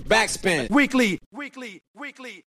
Backspin. 0.00 0.68
Weekly. 0.68 1.18
Weekly. 1.30 1.80
Weekly. 1.94 2.44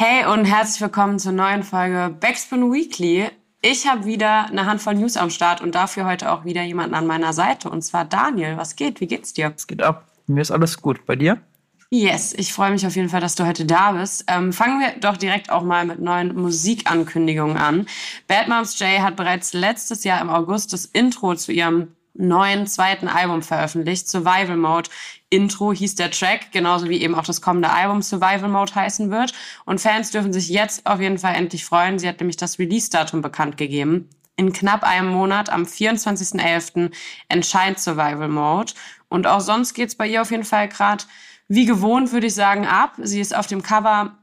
Hey 0.00 0.24
und 0.24 0.44
herzlich 0.44 0.80
willkommen 0.80 1.18
zur 1.18 1.32
neuen 1.32 1.62
Folge 1.62 2.14
Backspin 2.20 2.72
Weekly. 2.72 3.28
Ich 3.60 3.86
habe 3.86 4.04
wieder 4.04 4.46
eine 4.46 4.66
Handvoll 4.66 4.94
News 4.94 5.16
am 5.16 5.30
Start 5.30 5.60
und 5.60 5.74
dafür 5.74 6.06
heute 6.06 6.30
auch 6.30 6.44
wieder 6.44 6.62
jemanden 6.62 6.94
an 6.94 7.06
meiner 7.06 7.32
Seite 7.32 7.68
und 7.68 7.82
zwar 7.82 8.04
Daniel. 8.04 8.56
Was 8.56 8.76
geht? 8.76 9.00
Wie 9.00 9.06
geht's 9.06 9.32
dir? 9.32 9.52
Es 9.54 9.66
geht 9.66 9.82
ab. 9.82 10.06
Mir 10.28 10.42
ist 10.42 10.52
alles 10.52 10.80
gut. 10.80 11.04
Bei 11.06 11.16
dir? 11.16 11.42
Yes, 11.90 12.32
ich 12.32 12.52
freue 12.52 12.70
mich 12.70 12.86
auf 12.86 12.94
jeden 12.94 13.08
Fall, 13.08 13.20
dass 13.20 13.34
du 13.34 13.44
heute 13.44 13.64
da 13.66 13.92
bist. 13.92 14.24
Ähm, 14.28 14.52
fangen 14.52 14.78
wir 14.78 14.92
doch 15.00 15.16
direkt 15.16 15.50
auch 15.50 15.64
mal 15.64 15.84
mit 15.84 15.98
neuen 15.98 16.36
Musikankündigungen 16.36 17.56
an. 17.56 17.86
Bad 18.28 18.46
Moms 18.46 18.78
J 18.78 19.00
hat 19.00 19.16
bereits 19.16 19.54
letztes 19.54 20.04
Jahr 20.04 20.20
im 20.20 20.30
August 20.30 20.72
das 20.72 20.86
Intro 20.86 21.34
zu 21.34 21.50
ihrem 21.50 21.96
neuen 22.14 22.66
zweiten 22.66 23.08
Album 23.08 23.42
veröffentlicht. 23.42 24.08
Survival 24.08 24.56
Mode 24.56 24.88
Intro 25.30 25.72
hieß 25.72 25.94
der 25.94 26.10
Track, 26.10 26.50
genauso 26.52 26.88
wie 26.88 27.00
eben 27.00 27.14
auch 27.14 27.24
das 27.24 27.40
kommende 27.40 27.70
Album 27.70 28.02
Survival 28.02 28.48
Mode 28.48 28.74
heißen 28.74 29.10
wird. 29.10 29.32
Und 29.64 29.80
Fans 29.80 30.10
dürfen 30.10 30.32
sich 30.32 30.48
jetzt 30.48 30.86
auf 30.86 31.00
jeden 31.00 31.18
Fall 31.18 31.36
endlich 31.36 31.64
freuen. 31.64 31.98
Sie 31.98 32.08
hat 32.08 32.20
nämlich 32.20 32.36
das 32.36 32.58
Release-Datum 32.58 33.22
bekannt 33.22 33.56
gegeben. 33.56 34.10
In 34.36 34.52
knapp 34.52 34.82
einem 34.82 35.08
Monat, 35.08 35.50
am 35.50 35.62
24.11., 35.62 36.90
entscheidet 37.28 37.78
Survival 37.78 38.28
Mode. 38.28 38.72
Und 39.08 39.26
auch 39.26 39.40
sonst 39.40 39.74
geht's 39.74 39.94
bei 39.94 40.08
ihr 40.08 40.22
auf 40.22 40.30
jeden 40.30 40.44
Fall 40.44 40.68
gerade 40.68 41.04
wie 41.46 41.64
gewohnt, 41.64 42.12
würde 42.12 42.28
ich 42.28 42.34
sagen, 42.34 42.66
ab. 42.66 42.94
Sie 42.98 43.20
ist 43.20 43.34
auf 43.36 43.46
dem 43.46 43.62
Cover 43.62 44.16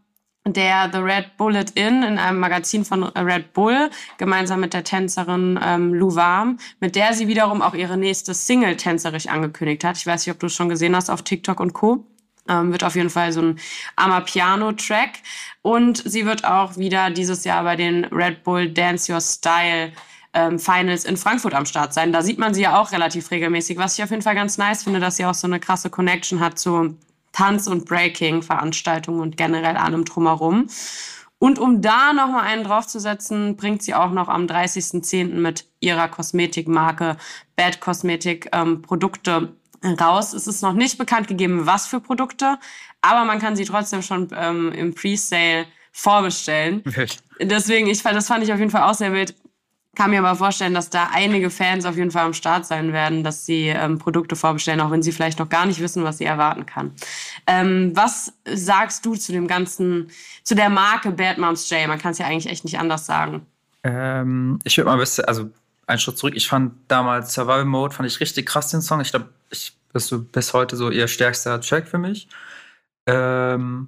der 0.53 0.89
The 0.91 0.99
Red 0.99 1.37
Bullet 1.37 1.65
Inn 1.75 2.03
in 2.03 2.17
einem 2.17 2.39
Magazin 2.39 2.85
von 2.85 3.03
Red 3.03 3.53
Bull, 3.53 3.89
gemeinsam 4.17 4.59
mit 4.59 4.73
der 4.73 4.83
Tänzerin 4.83 5.59
ähm, 5.63 5.93
Lou 5.93 6.15
Warm, 6.15 6.57
mit 6.79 6.95
der 6.95 7.13
sie 7.13 7.27
wiederum 7.27 7.61
auch 7.61 7.73
ihre 7.73 7.97
nächste 7.97 8.33
Single 8.33 8.77
tänzerisch 8.77 9.27
angekündigt 9.27 9.83
hat. 9.83 9.97
Ich 9.97 10.07
weiß 10.07 10.25
nicht, 10.25 10.33
ob 10.33 10.39
du 10.39 10.47
es 10.47 10.53
schon 10.53 10.69
gesehen 10.69 10.95
hast 10.95 11.09
auf 11.09 11.21
TikTok 11.21 11.59
und 11.59 11.73
Co. 11.73 12.05
Ähm, 12.49 12.71
wird 12.71 12.83
auf 12.83 12.95
jeden 12.95 13.09
Fall 13.09 13.33
so 13.33 13.41
ein 13.41 13.59
Amapiano-Track. 13.97 15.11
Und 15.61 16.01
sie 16.05 16.25
wird 16.25 16.45
auch 16.45 16.77
wieder 16.77 17.09
dieses 17.09 17.43
Jahr 17.43 17.63
bei 17.63 17.75
den 17.75 18.05
Red 18.05 18.43
Bull 18.43 18.69
Dance 18.69 19.11
Your 19.11 19.19
Style 19.19 19.91
ähm, 20.33 20.59
Finals 20.59 21.03
in 21.03 21.17
Frankfurt 21.17 21.53
am 21.53 21.65
Start 21.65 21.93
sein. 21.93 22.13
Da 22.13 22.21
sieht 22.21 22.37
man 22.37 22.53
sie 22.53 22.61
ja 22.61 22.79
auch 22.79 22.91
relativ 22.91 23.31
regelmäßig, 23.31 23.77
was 23.77 23.97
ich 23.97 24.03
auf 24.03 24.11
jeden 24.11 24.21
Fall 24.21 24.35
ganz 24.35 24.57
nice 24.57 24.83
finde, 24.83 24.99
dass 24.99 25.17
sie 25.17 25.25
auch 25.25 25.33
so 25.33 25.47
eine 25.47 25.59
krasse 25.59 25.89
Connection 25.89 26.39
hat 26.39 26.57
zu 26.59 26.95
Tanz- 27.31 27.67
und 27.67 27.85
Breaking-Veranstaltungen 27.85 29.21
und 29.21 29.37
generell 29.37 29.77
allem 29.77 30.05
drumherum. 30.05 30.67
Und 31.39 31.59
um 31.59 31.81
da 31.81 32.13
nochmal 32.13 32.45
einen 32.45 32.63
draufzusetzen, 32.63 33.57
bringt 33.57 33.83
sie 33.83 33.93
auch 33.93 34.11
noch 34.11 34.27
am 34.27 34.45
30.10. 34.47 35.35
mit 35.35 35.65
ihrer 35.79 36.07
Kosmetikmarke 36.07 37.17
Bad 37.55 37.79
Cosmetic 37.79 38.49
ähm, 38.53 38.81
Produkte 38.81 39.53
raus. 39.83 40.33
Es 40.33 40.47
ist 40.47 40.63
noch 40.63 40.73
nicht 40.73 40.97
bekannt 40.97 41.27
gegeben, 41.27 41.67
was 41.67 41.85
für 41.85 41.99
Produkte, 41.99 42.57
aber 43.01 43.25
man 43.25 43.39
kann 43.39 43.55
sie 43.55 43.65
trotzdem 43.65 44.01
schon 44.01 44.29
ähm, 44.35 44.71
im 44.71 44.95
Pre-Sale 44.95 45.65
vorbestellen. 45.91 46.83
Deswegen, 47.39 47.87
ich, 47.87 48.01
das 48.01 48.27
fand 48.27 48.43
ich 48.43 48.51
auf 48.51 48.59
jeden 48.59 48.71
Fall 48.71 48.83
auch 48.83 48.95
sehr 48.95 49.13
wild 49.13 49.35
kann 49.97 50.11
mir 50.11 50.19
aber 50.19 50.35
vorstellen, 50.35 50.75
dass 50.75 50.91
da 50.91 51.09
einige 51.11 51.49
Fans 51.49 51.83
auf 51.83 51.97
jeden 51.97 52.11
Fall 52.11 52.23
am 52.23 52.33
Start 52.33 52.67
sein 52.67 52.93
werden, 52.93 53.23
dass 53.23 53.47
sie 53.47 53.69
ähm, 53.69 53.97
Produkte 53.97 54.35
vorbestellen, 54.35 54.79
auch 54.79 54.91
wenn 54.91 55.01
sie 55.01 55.11
vielleicht 55.11 55.39
noch 55.39 55.49
gar 55.49 55.65
nicht 55.65 55.79
wissen, 55.79 56.03
was 56.03 56.19
sie 56.19 56.25
erwarten 56.25 56.67
kann. 56.67 56.91
Ähm, 57.47 57.93
was 57.95 58.31
sagst 58.45 59.03
du 59.07 59.15
zu 59.15 59.31
dem 59.31 59.47
ganzen, 59.47 60.11
zu 60.43 60.53
der 60.53 60.69
Marke 60.69 61.09
Bad 61.09 61.39
Moms 61.39 61.67
J? 61.71 61.87
Man 61.87 61.97
kann 61.97 62.11
es 62.11 62.19
ja 62.19 62.27
eigentlich 62.27 62.45
echt 62.45 62.63
nicht 62.63 62.77
anders 62.77 63.07
sagen. 63.07 63.47
Ähm, 63.83 64.59
ich 64.63 64.77
würde 64.77 64.85
mal 64.85 64.93
ein 64.93 64.99
bisschen, 64.99 65.25
also 65.25 65.49
einen 65.87 65.97
Schritt 65.97 66.19
zurück. 66.19 66.35
Ich 66.35 66.47
fand 66.47 66.73
damals 66.87 67.33
Survival 67.33 67.65
Mode, 67.65 67.95
fand 67.95 68.07
ich 68.07 68.19
richtig 68.19 68.45
krass 68.45 68.69
den 68.69 68.81
Song. 68.81 69.01
Ich 69.01 69.09
glaube, 69.09 69.29
ich 69.49 69.75
bist 69.93 70.11
du 70.11 70.23
bis 70.23 70.53
heute 70.53 70.75
so 70.75 70.91
ihr 70.91 71.07
stärkster 71.07 71.59
Track 71.59 71.87
für 71.87 71.97
mich. 71.97 72.27
Ähm, 73.07 73.87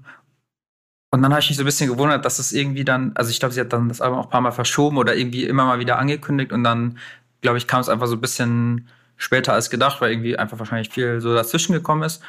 und 1.12 1.22
dann 1.22 1.32
habe 1.32 1.42
ich 1.42 1.50
mich 1.50 1.58
so 1.58 1.64
ein 1.64 1.66
bisschen 1.66 1.90
gewundert, 1.90 2.24
dass 2.26 2.40
es 2.40 2.52
irgendwie 2.52 2.86
dann, 2.86 3.12
also 3.16 3.32
ich 3.32 3.40
glaube, 3.40 3.54
sie 3.54 3.62
hat 3.62 3.74
dann 3.74 3.90
das 3.90 4.02
Album 4.02 4.20
auch 4.20 4.26
ein 4.26 4.30
paar 4.30 4.42
Mal 4.42 4.52
verschoben 4.52 4.98
oder 4.98 5.16
irgendwie 5.16 5.46
immer 5.46 5.66
mal 5.66 5.80
wieder 5.80 5.98
angekündigt 5.98 6.52
und 6.52 6.64
dann, 6.64 7.00
glaube 7.42 7.58
ich, 7.58 7.68
kam 7.68 7.82
es 7.82 7.90
einfach 7.90 8.08
so 8.08 8.16
ein 8.16 8.22
bisschen 8.22 8.88
später 9.18 9.54
als 9.54 9.70
gedacht, 9.70 10.02
weil 10.02 10.12
irgendwie 10.12 10.38
einfach 10.38 10.60
wahrscheinlich 10.60 10.90
viel 10.90 11.20
so 11.20 11.34
dazwischen 11.34 11.74
gekommen 11.74 12.04
ist. 12.04 12.22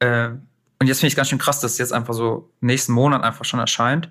Äh, 0.00 0.28
und 0.78 0.86
jetzt 0.86 1.00
finde 1.00 1.08
ich 1.08 1.16
ganz 1.16 1.28
schön 1.30 1.38
krass, 1.38 1.60
dass 1.60 1.72
es 1.72 1.78
jetzt 1.78 1.92
einfach 1.92 2.14
so 2.14 2.50
nächsten 2.60 2.92
Monat 2.92 3.22
einfach 3.22 3.44
schon 3.44 3.60
erscheint. 3.60 4.10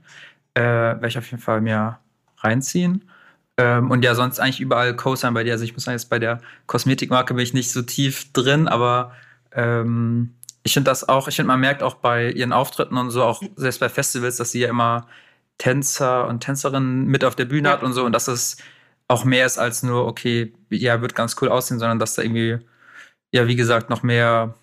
Äh, 0.55 0.61
Werde 0.61 1.07
ich 1.07 1.17
auf 1.17 1.29
jeden 1.29 1.41
Fall 1.41 1.61
mir 1.61 1.99
reinziehen. 2.39 3.09
Ähm, 3.57 3.91
und 3.91 4.03
ja, 4.03 4.15
sonst 4.15 4.39
eigentlich 4.39 4.59
überall 4.59 4.95
Co-Sign 4.95 5.33
bei 5.33 5.43
dir. 5.43 5.53
Also 5.53 5.63
ich 5.63 5.73
muss 5.73 5.83
sagen, 5.83 5.95
jetzt 5.95 6.09
bei 6.09 6.19
der 6.19 6.41
Kosmetikmarke 6.65 7.33
bin 7.35 7.43
ich 7.43 7.53
nicht 7.53 7.71
so 7.71 7.83
tief 7.83 8.31
drin, 8.33 8.67
aber 8.67 9.13
ähm, 9.53 10.33
ich 10.65 10.73
finde 10.73 10.89
das 10.89 11.07
auch, 11.07 11.27
ich 11.27 11.35
finde, 11.35 11.47
man 11.47 11.59
merkt 11.59 11.83
auch 11.83 11.93
bei 11.93 12.31
ihren 12.31 12.51
Auftritten 12.51 12.97
und 12.97 13.11
so, 13.11 13.23
auch 13.23 13.41
selbst 13.55 13.79
bei 13.79 13.87
Festivals, 13.87 14.37
dass 14.37 14.51
sie 14.51 14.61
ja 14.61 14.69
immer 14.69 15.07
Tänzer 15.59 16.27
und 16.27 16.41
Tänzerinnen 16.41 17.05
mit 17.05 17.23
auf 17.23 17.35
der 17.35 17.45
Bühne 17.45 17.69
ja. 17.69 17.75
hat 17.75 17.83
und 17.83 17.93
so 17.93 18.03
und 18.03 18.13
dass 18.13 18.27
es 18.27 18.57
auch 19.07 19.25
mehr 19.25 19.45
ist 19.45 19.59
als 19.59 19.83
nur, 19.83 20.07
okay, 20.07 20.53
ja, 20.71 21.01
wird 21.01 21.13
ganz 21.13 21.35
cool 21.39 21.49
aussehen, 21.49 21.77
sondern 21.77 21.99
dass 21.99 22.15
da 22.15 22.23
irgendwie, 22.23 22.57
ja, 23.31 23.47
wie 23.47 23.55
gesagt, 23.55 23.91
noch 23.91 24.01
mehr 24.01 24.55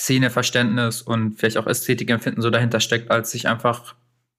Szeneverständnis 0.00 1.02
und 1.02 1.34
vielleicht 1.38 1.58
auch 1.58 1.66
Ästhetikempfinden 1.66 2.42
so 2.42 2.48
dahinter 2.48 2.80
steckt, 2.80 3.10
als 3.10 3.30
sich 3.30 3.46
einfach 3.46 3.94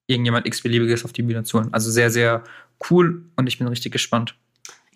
irgendjemand 0.08 0.46
x-beliebiges 0.46 1.04
auf 1.04 1.12
die 1.12 1.22
Bühne 1.22 1.44
zu 1.44 1.58
holen. 1.58 1.72
Also 1.72 1.92
sehr, 1.92 2.10
sehr 2.10 2.42
cool 2.90 3.24
und 3.36 3.46
ich 3.46 3.58
bin 3.58 3.68
richtig 3.68 3.92
gespannt. 3.92 4.36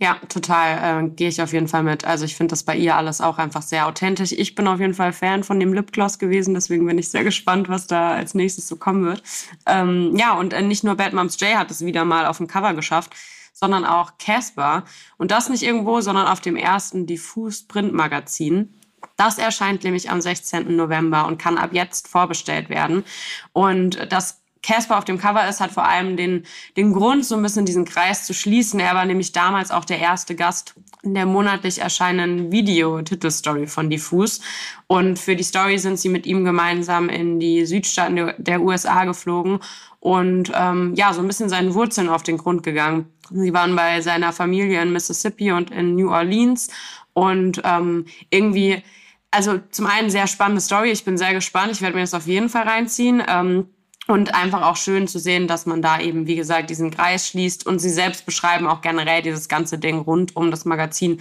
Ja, 0.02 0.16
total. 0.30 1.04
Äh, 1.04 1.08
Gehe 1.10 1.28
ich 1.28 1.42
auf 1.42 1.52
jeden 1.52 1.68
Fall 1.68 1.82
mit. 1.82 2.06
Also 2.06 2.24
ich 2.24 2.34
finde 2.34 2.52
das 2.52 2.62
bei 2.62 2.74
ihr 2.74 2.96
alles 2.96 3.20
auch 3.20 3.36
einfach 3.36 3.60
sehr 3.60 3.86
authentisch. 3.86 4.32
Ich 4.32 4.54
bin 4.54 4.66
auf 4.66 4.80
jeden 4.80 4.94
Fall 4.94 5.12
Fan 5.12 5.44
von 5.44 5.60
dem 5.60 5.74
Lipgloss 5.74 6.18
gewesen, 6.18 6.54
deswegen 6.54 6.86
bin 6.86 6.96
ich 6.96 7.10
sehr 7.10 7.22
gespannt, 7.22 7.68
was 7.68 7.86
da 7.86 8.12
als 8.12 8.34
nächstes 8.34 8.66
so 8.66 8.76
kommen 8.76 9.04
wird. 9.04 9.22
Ähm, 9.66 10.16
ja, 10.16 10.32
und 10.32 10.54
äh, 10.54 10.62
nicht 10.62 10.84
nur 10.84 10.94
Bad 10.94 11.12
Moms 11.12 11.38
J 11.40 11.54
hat 11.54 11.70
es 11.70 11.84
wieder 11.84 12.06
mal 12.06 12.24
auf 12.24 12.38
dem 12.38 12.46
Cover 12.46 12.72
geschafft, 12.72 13.12
sondern 13.52 13.84
auch 13.84 14.12
Casper. 14.18 14.84
Und 15.18 15.30
das 15.32 15.50
nicht 15.50 15.62
irgendwo, 15.62 16.00
sondern 16.00 16.28
auf 16.28 16.40
dem 16.40 16.56
ersten 16.56 17.06
Diffus 17.06 17.64
Print 17.64 17.92
Magazin. 17.92 18.74
Das 19.18 19.36
erscheint 19.36 19.84
nämlich 19.84 20.10
am 20.10 20.22
16. 20.22 20.76
November 20.76 21.26
und 21.26 21.36
kann 21.38 21.58
ab 21.58 21.74
jetzt 21.74 22.08
vorbestellt 22.08 22.70
werden. 22.70 23.04
Und 23.52 24.10
das 24.10 24.39
Casper 24.62 24.98
auf 24.98 25.04
dem 25.04 25.18
Cover 25.18 25.48
ist, 25.48 25.60
hat 25.60 25.70
vor 25.70 25.84
allem 25.84 26.16
den, 26.16 26.44
den 26.76 26.92
Grund, 26.92 27.24
so 27.24 27.34
ein 27.34 27.42
bisschen 27.42 27.64
diesen 27.64 27.84
Kreis 27.84 28.26
zu 28.26 28.34
schließen. 28.34 28.78
Er 28.80 28.94
war 28.94 29.04
nämlich 29.04 29.32
damals 29.32 29.70
auch 29.70 29.84
der 29.84 29.98
erste 29.98 30.34
Gast 30.34 30.74
in 31.02 31.14
der 31.14 31.26
monatlich 31.26 31.80
erscheinenden 31.80 32.52
Video-Titelstory 32.52 33.66
von 33.66 33.88
Diffus. 33.88 34.40
Und 34.86 35.18
für 35.18 35.34
die 35.34 35.44
Story 35.44 35.78
sind 35.78 35.98
sie 35.98 36.10
mit 36.10 36.26
ihm 36.26 36.44
gemeinsam 36.44 37.08
in 37.08 37.40
die 37.40 37.64
Südstaaten 37.64 38.34
der 38.36 38.60
USA 38.60 39.04
geflogen 39.04 39.60
und 40.00 40.50
ähm, 40.54 40.94
ja, 40.96 41.12
so 41.12 41.20
ein 41.20 41.26
bisschen 41.26 41.48
seinen 41.48 41.74
Wurzeln 41.74 42.08
auf 42.08 42.22
den 42.22 42.38
Grund 42.38 42.62
gegangen. 42.62 43.06
Sie 43.30 43.52
waren 43.52 43.76
bei 43.76 44.00
seiner 44.00 44.32
Familie 44.32 44.82
in 44.82 44.92
Mississippi 44.92 45.52
und 45.52 45.70
in 45.70 45.94
New 45.94 46.10
Orleans 46.10 46.68
und 47.12 47.60
ähm, 47.64 48.06
irgendwie, 48.30 48.82
also 49.30 49.60
zum 49.70 49.86
einen 49.86 50.10
sehr 50.10 50.26
spannende 50.26 50.60
Story. 50.60 50.90
Ich 50.90 51.04
bin 51.04 51.16
sehr 51.16 51.34
gespannt. 51.34 51.72
Ich 51.72 51.82
werde 51.82 51.94
mir 51.94 52.02
das 52.02 52.14
auf 52.14 52.26
jeden 52.26 52.48
Fall 52.48 52.66
reinziehen. 52.66 53.22
Ähm, 53.26 53.68
und 54.10 54.34
einfach 54.34 54.62
auch 54.62 54.76
schön 54.76 55.06
zu 55.06 55.20
sehen, 55.20 55.46
dass 55.46 55.66
man 55.66 55.82
da 55.82 56.00
eben, 56.00 56.26
wie 56.26 56.34
gesagt, 56.34 56.68
diesen 56.68 56.90
Kreis 56.90 57.28
schließt. 57.28 57.64
Und 57.64 57.78
sie 57.78 57.90
selbst 57.90 58.26
beschreiben 58.26 58.66
auch 58.66 58.80
generell 58.80 59.22
dieses 59.22 59.48
ganze 59.48 59.78
Ding 59.78 60.00
rund 60.00 60.34
um 60.34 60.50
das 60.50 60.64
Magazin 60.64 61.20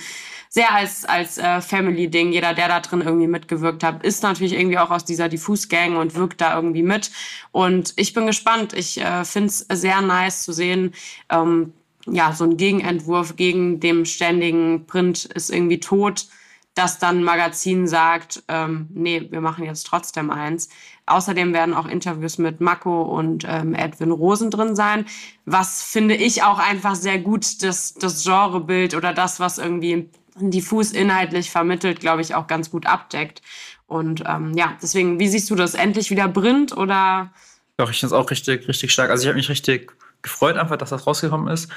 sehr 0.50 0.73
als, 0.73 1.05
als 1.05 1.38
äh, 1.38 1.61
Family-Ding. 1.61 2.31
Jeder, 2.31 2.55
der 2.55 2.67
da 2.67 2.79
drin 2.79 3.01
irgendwie 3.01 3.27
mitgewirkt 3.27 3.83
hat, 3.83 4.03
ist 4.03 4.23
natürlich 4.23 4.53
irgendwie 4.53 4.79
auch 4.79 4.89
aus 4.89 5.05
dieser 5.05 5.29
Diffus-Gang 5.29 5.97
und 5.97 6.16
wirkt 6.16 6.41
da 6.41 6.55
irgendwie 6.55 6.81
mit. 6.81 7.11
Und 7.51 7.94
ich 7.95 8.13
bin 8.13 8.25
gespannt. 8.25 8.73
Ich 8.73 9.00
äh, 9.00 9.23
finde 9.23 9.50
es 9.50 9.59
sehr 9.59 10.01
nice 10.01 10.41
zu 10.41 10.51
sehen, 10.51 10.95
ähm, 11.29 11.73
ja, 12.07 12.33
so 12.33 12.44
ein 12.45 12.57
Gegenentwurf 12.57 13.35
gegen 13.35 13.79
dem 13.79 14.06
ständigen 14.06 14.88
Print 14.88 15.25
ist 15.25 15.51
irgendwie 15.51 15.79
tot 15.79 16.25
dass 16.75 17.00
dann 17.00 17.19
ein 17.19 17.24
Magazin 17.24 17.88
sagt, 17.88 18.44
ähm, 18.47 18.88
nee, 18.94 19.27
wir 19.30 19.42
machen 19.42 19.66
jetzt 19.66 19.86
trotzdem 19.86 20.30
eins. 20.30 20.69
Außerdem 21.07 21.54
werden 21.54 21.74
auch 21.74 21.88
Interviews 21.88 22.38
mit 22.38 22.62
Mako 22.62 23.01
und 23.01 23.45
ähm, 23.48 23.74
Edwin 23.74 24.12
Rosen 24.12 24.51
drin 24.51 24.75
sein, 24.75 25.06
was 25.45 25.83
finde 25.83 26.16
ich 26.16 26.44
auch 26.44 26.60
einfach 26.60 26.95
sehr 26.95 27.19
gut 27.19 27.63
das, 27.63 27.95
das 27.95 28.24
Genrebild 28.24 28.95
oder 28.95 29.13
das, 29.13 29.39
was 29.39 29.57
irgendwie 29.57 30.10
diffus 30.36 30.92
inhaltlich 30.92 31.50
vermittelt, 31.51 32.00
glaube 32.00 32.21
ich, 32.21 32.36
auch 32.36 32.48
ganz 32.48 32.69
gut 32.69 32.86
abdeckt. 32.86 33.42
Und 33.88 34.24
ähm, 34.27 34.54
ja, 34.56 34.77
deswegen, 34.81 35.19
wie 35.19 35.27
siehst 35.27 35.50
du 35.50 35.56
das? 35.56 35.74
Endlich 35.74 36.12
wieder 36.12 36.27
Brint 36.27 36.77
oder? 36.77 37.31
Doch, 37.77 37.89
ich 37.89 38.00
finde 38.00 38.16
es 38.16 38.21
auch 38.21 38.30
richtig, 38.30 38.68
richtig 38.68 38.92
stark. 38.92 39.10
Also 39.10 39.24
ich 39.24 39.27
habe 39.27 39.38
mich 39.38 39.50
richtig 39.50 39.92
gefreut 40.21 40.57
einfach, 40.57 40.77
dass 40.77 40.92
das 40.92 41.07
rausgekommen 41.07 41.51
ist. 41.51 41.69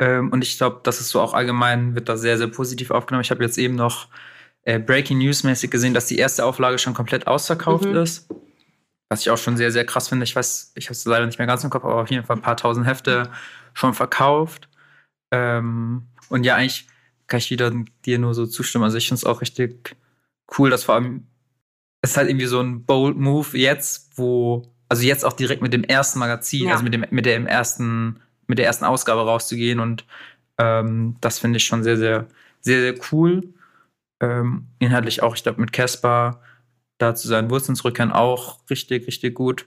Ähm, 0.00 0.32
und 0.32 0.42
ich 0.42 0.56
glaube, 0.58 0.80
das 0.82 1.00
ist 1.00 1.10
so 1.10 1.20
auch 1.20 1.34
allgemein, 1.34 1.94
wird 1.94 2.08
da 2.08 2.16
sehr, 2.16 2.38
sehr 2.38 2.48
positiv 2.48 2.90
aufgenommen. 2.90 3.22
Ich 3.22 3.30
habe 3.30 3.44
jetzt 3.44 3.58
eben 3.58 3.76
noch 3.76 4.08
äh, 4.64 4.78
Breaking 4.78 5.18
News 5.18 5.44
mäßig 5.44 5.70
gesehen, 5.70 5.94
dass 5.94 6.06
die 6.06 6.18
erste 6.18 6.44
Auflage 6.44 6.78
schon 6.78 6.94
komplett 6.94 7.26
ausverkauft 7.26 7.84
mhm. 7.84 7.96
ist. 7.96 8.28
Was 9.08 9.20
ich 9.20 9.30
auch 9.30 9.38
schon 9.38 9.56
sehr, 9.56 9.70
sehr 9.70 9.84
krass 9.84 10.08
finde. 10.08 10.24
Ich 10.24 10.34
weiß, 10.34 10.72
ich 10.74 10.86
habe 10.86 10.92
es 10.92 11.04
leider 11.04 11.26
nicht 11.26 11.38
mehr 11.38 11.46
ganz 11.46 11.62
im 11.62 11.70
Kopf, 11.70 11.84
aber 11.84 12.02
auf 12.02 12.10
jeden 12.10 12.24
Fall 12.24 12.36
ein 12.36 12.42
paar 12.42 12.56
tausend 12.56 12.86
Hefte 12.86 13.30
schon 13.74 13.94
verkauft. 13.94 14.68
Ähm, 15.32 16.08
und 16.28 16.44
ja, 16.44 16.56
eigentlich 16.56 16.86
kann 17.26 17.38
ich 17.38 17.50
wieder 17.50 17.72
dir 18.04 18.18
nur 18.18 18.34
so 18.34 18.46
zustimmen. 18.46 18.84
Also 18.84 18.96
ich 18.96 19.06
finde 19.06 19.18
es 19.18 19.24
auch 19.24 19.40
richtig 19.40 19.96
cool, 20.58 20.70
dass 20.70 20.84
vor 20.84 20.94
allem 20.94 21.26
es 22.02 22.12
ist 22.12 22.16
halt 22.16 22.28
irgendwie 22.28 22.46
so 22.46 22.60
ein 22.60 22.84
bold 22.84 23.16
Move 23.16 23.56
jetzt, 23.58 24.10
wo, 24.16 24.72
also 24.88 25.02
jetzt 25.02 25.24
auch 25.24 25.34
direkt 25.34 25.62
mit 25.62 25.72
dem 25.72 25.84
ersten 25.84 26.18
Magazin, 26.18 26.66
Ja. 26.66 26.72
also 26.72 26.84
mit 26.84 26.94
dem, 26.94 27.04
mit 27.10 27.26
dem 27.26 27.46
ersten, 27.46 28.20
mit 28.50 28.58
der 28.58 28.66
ersten 28.66 28.84
Ausgabe 28.84 29.22
rauszugehen 29.22 29.80
und 29.80 30.04
ähm, 30.58 31.16
das 31.22 31.38
finde 31.38 31.56
ich 31.56 31.64
schon 31.64 31.82
sehr, 31.82 31.96
sehr, 31.96 32.26
sehr, 32.60 32.80
sehr 32.80 32.94
cool. 33.12 33.54
Ähm, 34.20 34.66
inhaltlich 34.78 35.22
auch, 35.22 35.34
ich 35.34 35.42
glaube, 35.42 35.60
mit 35.60 35.72
Caspar 35.72 36.42
da 36.98 37.14
zu 37.14 37.26
seinen 37.28 37.48
Wurzeln 37.48 37.76
zurückkehren 37.76 38.12
auch 38.12 38.58
richtig, 38.68 39.06
richtig 39.06 39.34
gut. 39.34 39.66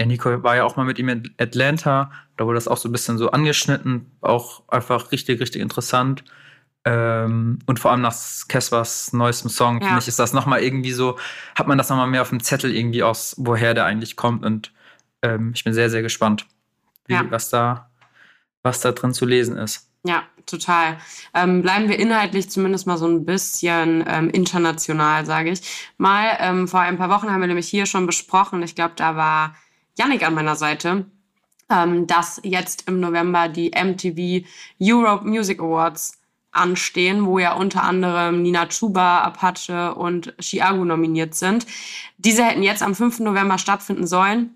Ja, 0.00 0.06
Nico 0.06 0.42
war 0.42 0.56
ja 0.56 0.64
auch 0.64 0.74
mal 0.76 0.84
mit 0.84 0.98
ihm 0.98 1.08
in 1.08 1.32
Atlanta, 1.38 2.10
da 2.36 2.46
wurde 2.46 2.56
das 2.56 2.66
auch 2.66 2.78
so 2.78 2.88
ein 2.88 2.92
bisschen 2.92 3.18
so 3.18 3.30
angeschnitten, 3.30 4.10
auch 4.22 4.62
einfach 4.68 5.12
richtig, 5.12 5.40
richtig 5.40 5.62
interessant. 5.62 6.24
Ähm, 6.84 7.58
und 7.66 7.78
vor 7.78 7.90
allem 7.90 8.00
nach 8.00 8.16
Caspars 8.48 9.12
neuestem 9.12 9.50
Song, 9.50 9.80
Ja. 9.82 9.86
finde 9.88 10.00
ich, 10.00 10.08
ist 10.08 10.18
das 10.18 10.32
nochmal 10.32 10.62
irgendwie 10.62 10.92
so, 10.92 11.18
hat 11.54 11.68
man 11.68 11.76
das 11.76 11.90
nochmal 11.90 12.06
mehr 12.08 12.22
auf 12.22 12.30
dem 12.30 12.42
Zettel 12.42 12.74
irgendwie 12.74 13.02
aus, 13.02 13.34
woher 13.38 13.74
der 13.74 13.84
eigentlich 13.84 14.16
kommt. 14.16 14.44
Und 14.44 14.72
ähm, 15.22 15.52
ich 15.54 15.62
bin 15.62 15.74
sehr, 15.74 15.90
sehr 15.90 16.00
gespannt, 16.02 16.46
wie, 17.06 17.12
Ja. 17.14 17.30
was, 17.30 17.50
da, 17.50 17.89
was 18.62 18.80
da 18.80 18.92
drin 18.92 19.14
zu 19.14 19.26
lesen 19.26 19.56
ist. 19.56 19.88
Ja, 20.02 20.22
total. 20.46 20.98
Ähm, 21.34 21.62
bleiben 21.62 21.88
wir 21.88 21.98
inhaltlich 21.98 22.50
zumindest 22.50 22.86
mal 22.86 22.96
so 22.96 23.06
ein 23.06 23.24
bisschen 23.24 24.04
ähm, 24.08 24.30
international, 24.30 25.26
sage 25.26 25.50
ich 25.50 25.60
mal. 25.98 26.36
Ähm, 26.40 26.68
vor 26.68 26.80
ein 26.80 26.96
paar 26.96 27.10
Wochen 27.10 27.30
haben 27.30 27.40
wir 27.40 27.48
nämlich 27.48 27.68
hier 27.68 27.86
schon 27.86 28.06
besprochen, 28.06 28.62
ich 28.62 28.74
glaube, 28.74 28.94
da 28.96 29.16
war 29.16 29.56
Yannick 29.98 30.26
an 30.26 30.34
meiner 30.34 30.56
Seite, 30.56 31.04
ähm, 31.68 32.06
dass 32.06 32.40
jetzt 32.42 32.88
im 32.88 33.00
November 33.00 33.48
die 33.48 33.70
MTV 33.70 34.46
Europe 34.80 35.26
Music 35.26 35.60
Awards 35.60 36.18
anstehen, 36.52 37.26
wo 37.26 37.38
ja 37.38 37.54
unter 37.54 37.84
anderem 37.84 38.42
Nina 38.42 38.66
Chuba, 38.66 39.20
Apache 39.20 39.94
und 39.94 40.34
Chiago 40.40 40.84
nominiert 40.84 41.34
sind. 41.34 41.66
Diese 42.18 42.44
hätten 42.44 42.62
jetzt 42.62 42.82
am 42.82 42.94
5. 42.94 43.20
November 43.20 43.58
stattfinden 43.58 44.06
sollen. 44.06 44.54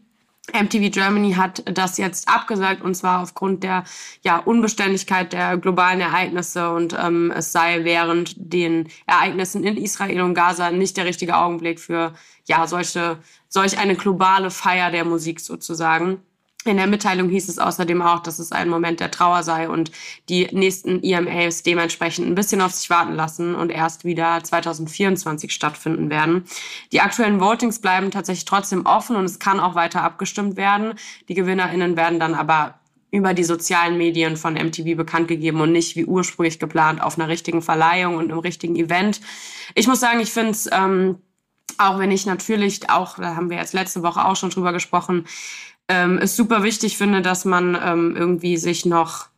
MTV 0.52 0.90
Germany 0.90 1.32
hat 1.32 1.62
das 1.66 1.96
jetzt 1.96 2.28
abgesagt 2.28 2.82
und 2.82 2.94
zwar 2.94 3.22
aufgrund 3.22 3.62
der 3.62 3.84
ja, 4.22 4.38
Unbeständigkeit 4.38 5.32
der 5.32 5.56
globalen 5.56 6.00
Ereignisse 6.00 6.70
und 6.70 6.94
ähm, 6.98 7.32
es 7.34 7.52
sei 7.52 7.84
während 7.84 8.34
den 8.36 8.88
Ereignissen 9.06 9.64
in 9.64 9.76
Israel 9.76 10.20
und 10.20 10.34
Gaza 10.34 10.70
nicht 10.70 10.96
der 10.96 11.06
richtige 11.06 11.36
Augenblick 11.36 11.80
für 11.80 12.12
ja 12.44 12.66
solche 12.66 13.18
solch 13.48 13.78
eine 13.78 13.94
globale 13.94 14.50
Feier 14.50 14.90
der 14.90 15.04
Musik 15.04 15.40
sozusagen. 15.40 16.20
In 16.66 16.78
der 16.78 16.86
Mitteilung 16.86 17.28
hieß 17.28 17.50
es 17.50 17.58
außerdem 17.58 18.00
auch, 18.00 18.20
dass 18.20 18.38
es 18.38 18.50
ein 18.50 18.70
Moment 18.70 19.00
der 19.00 19.10
Trauer 19.10 19.42
sei 19.42 19.68
und 19.68 19.92
die 20.30 20.48
nächsten 20.50 21.02
EMAs 21.02 21.62
dementsprechend 21.62 22.26
ein 22.26 22.34
bisschen 22.34 22.62
auf 22.62 22.72
sich 22.72 22.88
warten 22.88 23.12
lassen 23.14 23.54
und 23.54 23.70
erst 23.70 24.04
wieder 24.04 24.42
2024 24.42 25.52
stattfinden 25.52 26.08
werden. 26.08 26.44
Die 26.90 27.02
aktuellen 27.02 27.38
Votings 27.40 27.80
bleiben 27.80 28.10
tatsächlich 28.10 28.46
trotzdem 28.46 28.86
offen 28.86 29.16
und 29.16 29.26
es 29.26 29.38
kann 29.38 29.60
auch 29.60 29.74
weiter 29.74 30.02
abgestimmt 30.02 30.56
werden. 30.56 30.94
Die 31.28 31.34
GewinnerInnen 31.34 31.96
werden 31.98 32.18
dann 32.18 32.34
aber 32.34 32.78
über 33.10 33.34
die 33.34 33.44
sozialen 33.44 33.98
Medien 33.98 34.36
von 34.36 34.54
MTV 34.54 34.96
bekannt 34.96 35.28
gegeben 35.28 35.60
und 35.60 35.70
nicht 35.70 35.96
wie 35.96 36.06
ursprünglich 36.06 36.58
geplant 36.58 37.00
auf 37.00 37.18
einer 37.18 37.28
richtigen 37.28 37.60
Verleihung 37.62 38.16
und 38.16 38.30
einem 38.30 38.40
richtigen 38.40 38.74
Event. 38.74 39.20
Ich 39.74 39.86
muss 39.86 40.00
sagen, 40.00 40.18
ich 40.18 40.32
finde 40.32 40.50
es, 40.50 40.68
ähm, 40.72 41.18
auch 41.78 41.98
wenn 41.98 42.10
ich 42.10 42.26
natürlich 42.26 42.90
auch, 42.90 43.16
da 43.16 43.36
haben 43.36 43.50
wir 43.50 43.58
jetzt 43.58 43.72
letzte 43.72 44.02
Woche 44.02 44.24
auch 44.24 44.34
schon 44.34 44.50
drüber 44.50 44.72
gesprochen, 44.72 45.26
ähm, 45.88 46.18
es 46.18 46.36
super 46.36 46.62
wichtig 46.62 46.96
finde, 46.96 47.22
dass 47.22 47.44
man 47.44 47.78
ähm, 47.82 48.16
irgendwie 48.16 48.56
sich 48.56 48.86
noch 48.86 49.28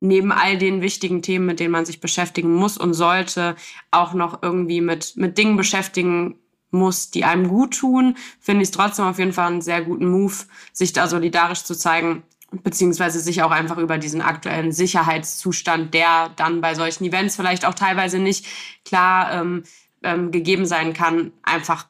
neben 0.00 0.32
all 0.32 0.58
den 0.58 0.80
wichtigen 0.80 1.22
Themen, 1.22 1.46
mit 1.46 1.60
denen 1.60 1.72
man 1.72 1.84
sich 1.84 2.00
beschäftigen 2.00 2.54
muss 2.54 2.78
und 2.78 2.94
sollte, 2.94 3.56
auch 3.90 4.14
noch 4.14 4.42
irgendwie 4.42 4.80
mit, 4.80 5.16
mit 5.16 5.38
Dingen 5.38 5.56
beschäftigen 5.56 6.38
muss, 6.70 7.10
die 7.10 7.24
einem 7.24 7.48
gut 7.48 7.78
tun, 7.78 8.16
finde 8.40 8.62
ich 8.62 8.68
es 8.68 8.74
trotzdem 8.74 9.06
auf 9.06 9.18
jeden 9.18 9.32
Fall 9.32 9.48
einen 9.48 9.62
sehr 9.62 9.82
guten 9.82 10.08
Move, 10.08 10.34
sich 10.72 10.92
da 10.92 11.08
solidarisch 11.08 11.64
zu 11.64 11.74
zeigen, 11.74 12.22
beziehungsweise 12.50 13.20
sich 13.20 13.42
auch 13.42 13.50
einfach 13.50 13.78
über 13.78 13.98
diesen 13.98 14.22
aktuellen 14.22 14.72
Sicherheitszustand, 14.72 15.92
der 15.94 16.30
dann 16.36 16.60
bei 16.60 16.74
solchen 16.74 17.04
Events 17.04 17.36
vielleicht 17.36 17.64
auch 17.64 17.74
teilweise 17.74 18.18
nicht 18.18 18.46
klar 18.84 19.32
ähm, 19.32 19.64
ähm, 20.02 20.30
gegeben 20.30 20.66
sein 20.66 20.92
kann, 20.92 21.32
einfach 21.42 21.86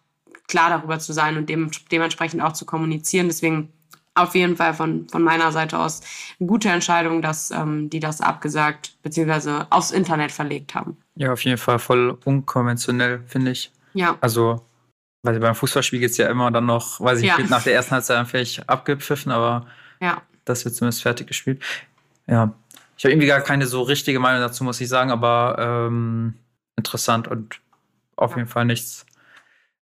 klar 0.49 0.71
darüber 0.71 0.99
zu 0.99 1.13
sein 1.13 1.37
und 1.37 1.49
dem, 1.49 1.71
dementsprechend 1.93 2.43
auch 2.43 2.53
zu 2.53 2.65
kommunizieren. 2.65 3.29
Deswegen 3.29 3.73
auf 4.15 4.35
jeden 4.35 4.57
Fall 4.57 4.75
von, 4.75 5.09
von 5.09 5.23
meiner 5.23 5.53
Seite 5.53 5.79
aus 5.79 6.01
eine 6.41 6.49
gute 6.49 6.69
Entscheidung, 6.71 7.23
dass 7.23 7.51
ähm, 7.53 7.89
die 7.91 8.01
das 8.01 8.21
abgesagt 8.21 8.97
bzw. 9.03 9.65
aufs 9.71 9.93
Internet 9.93 10.33
verlegt 10.33 10.75
haben. 10.75 10.97
Ja, 11.15 11.33
auf 11.33 11.45
jeden 11.45 11.59
Fall 11.59 11.79
voll 11.79 12.19
unkonventionell, 12.25 13.23
finde 13.27 13.53
ich. 13.53 13.71
Ja, 13.95 14.17
Also, 14.21 14.65
weil 15.23 15.39
beim 15.39 15.55
Fußballspiel 15.55 16.01
geht 16.01 16.11
es 16.11 16.17
ja 16.17 16.29
immer 16.29 16.51
dann 16.51 16.67
noch, 16.67 17.01
weiß 17.01 17.21
ich 17.21 17.27
Ja. 17.27 17.39
nicht, 17.39 17.51
nach 17.51 17.63
der 17.63 17.75
ersten 17.75 17.93
Halbzeit 17.93 18.27
vielleicht 18.27 18.69
abgepfiffen, 18.69 19.31
aber 19.33 19.67
ja, 20.01 20.23
das 20.45 20.65
wird 20.65 20.75
zumindest 20.75 21.03
fertig 21.03 21.27
gespielt. 21.27 21.63
Ja. 22.27 22.53
Ich 22.97 23.05
habe 23.05 23.13
irgendwie 23.13 23.29
gar 23.29 23.41
keine 23.41 23.67
so 23.67 23.83
richtige 23.83 24.19
Meinung 24.19 24.41
dazu, 24.41 24.65
muss 24.65 24.81
ich 24.81 24.89
sagen, 24.89 25.11
aber 25.13 25.57
ähm, 25.61 26.35
interessant 26.77 27.29
und 27.29 27.61
auf 28.17 28.33
Ja. 28.33 28.39
jeden 28.39 28.49
Fall 28.49 28.65
nichts, 28.65 29.07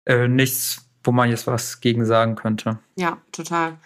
äh, 0.06 0.28
nichts, 0.28 0.88
wo 1.02 1.12
man 1.12 1.30
jetzt 1.30 1.46
was 1.46 1.80
gegen 1.80 2.04
sagen 2.06 2.34
könnte. 2.34 2.78
ja, 2.96 3.18
total. 3.32 3.78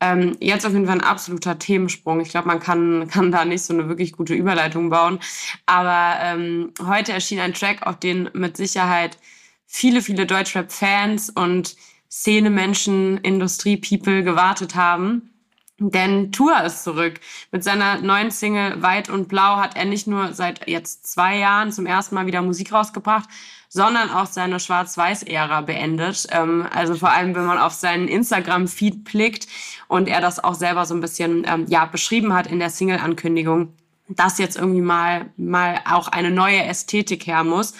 Ähm, 0.00 0.36
jetzt 0.40 0.66
auf 0.66 0.72
jeden 0.72 0.86
Fall 0.86 0.96
ein 0.96 1.04
absoluter 1.04 1.58
Themensprung. 1.58 2.20
Ich 2.20 2.28
glaube, 2.28 2.48
man 2.48 2.60
kann, 2.60 3.08
kann 3.08 3.32
da 3.32 3.44
nicht 3.44 3.62
so 3.62 3.72
eine 3.72 3.88
wirklich 3.88 4.12
gute 4.12 4.34
Überleitung 4.34 4.90
bauen. 4.90 5.18
Aber 5.66 6.18
ähm, 6.20 6.72
heute 6.84 7.12
erschien 7.12 7.40
ein 7.40 7.54
Track, 7.54 7.86
auf 7.86 7.98
den 7.98 8.28
mit 8.34 8.56
Sicherheit 8.56 9.18
viele, 9.66 10.02
viele 10.02 10.26
Deutschrap-Fans 10.26 11.30
und 11.30 11.76
Szene-Menschen, 12.10 13.18
Industrie-People 13.18 14.24
gewartet 14.24 14.74
haben. 14.74 15.30
Denn 15.78 16.30
Tour 16.30 16.62
ist 16.62 16.84
zurück. 16.84 17.18
Mit 17.50 17.64
seiner 17.64 18.00
neuen 18.00 18.30
Single 18.30 18.82
Weit 18.82 19.08
und 19.08 19.28
Blau 19.28 19.56
hat 19.56 19.76
er 19.76 19.84
nicht 19.84 20.06
nur 20.06 20.32
seit 20.32 20.68
jetzt 20.68 21.10
zwei 21.10 21.38
Jahren 21.38 21.72
zum 21.72 21.86
ersten 21.86 22.14
Mal 22.14 22.26
wieder 22.26 22.42
Musik 22.42 22.72
rausgebracht, 22.72 23.28
sondern 23.74 24.08
auch 24.08 24.26
seine 24.26 24.60
Schwarz-Weiß-Ära 24.60 25.62
beendet. 25.62 26.28
Ähm, 26.30 26.64
also 26.72 26.94
vor 26.94 27.10
allem, 27.10 27.34
wenn 27.34 27.44
man 27.44 27.58
auf 27.58 27.72
seinen 27.72 28.06
Instagram-Feed 28.06 29.02
blickt 29.02 29.48
und 29.88 30.08
er 30.08 30.20
das 30.20 30.42
auch 30.42 30.54
selber 30.54 30.86
so 30.86 30.94
ein 30.94 31.00
bisschen 31.00 31.44
ähm, 31.44 31.66
ja, 31.68 31.84
beschrieben 31.84 32.32
hat 32.34 32.46
in 32.46 32.60
der 32.60 32.70
Single-Ankündigung, 32.70 33.74
dass 34.08 34.38
jetzt 34.38 34.56
irgendwie 34.56 34.80
mal, 34.80 35.26
mal 35.36 35.80
auch 35.90 36.06
eine 36.06 36.30
neue 36.30 36.62
Ästhetik 36.62 37.26
her 37.26 37.42
muss. 37.42 37.74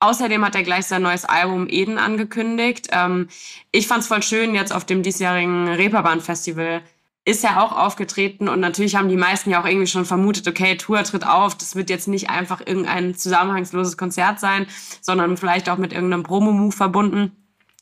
Außerdem 0.00 0.44
hat 0.44 0.56
er 0.56 0.64
gleich 0.64 0.86
sein 0.86 1.02
neues 1.02 1.24
Album 1.24 1.68
Eden 1.68 1.98
angekündigt. 1.98 2.88
Ähm, 2.90 3.28
ich 3.70 3.86
fand's 3.86 4.08
voll 4.08 4.24
schön, 4.24 4.56
jetzt 4.56 4.72
auf 4.72 4.86
dem 4.86 5.04
diesjährigen 5.04 5.68
Reeperbahn-Festival 5.68 6.82
ist 7.28 7.44
er 7.44 7.62
auch 7.62 7.72
aufgetreten 7.72 8.48
und 8.48 8.58
natürlich 8.58 8.96
haben 8.96 9.10
die 9.10 9.16
meisten 9.16 9.50
ja 9.50 9.60
auch 9.60 9.66
irgendwie 9.66 9.86
schon 9.86 10.06
vermutet, 10.06 10.48
okay, 10.48 10.76
Tour 10.76 11.02
tritt 11.04 11.26
auf, 11.26 11.54
das 11.54 11.76
wird 11.76 11.90
jetzt 11.90 12.08
nicht 12.08 12.30
einfach 12.30 12.62
irgendein 12.64 13.14
zusammenhangsloses 13.14 13.98
Konzert 13.98 14.40
sein, 14.40 14.66
sondern 15.02 15.36
vielleicht 15.36 15.68
auch 15.68 15.76
mit 15.76 15.92
irgendeinem 15.92 16.22
Promo-Move 16.22 16.74
verbunden 16.74 17.32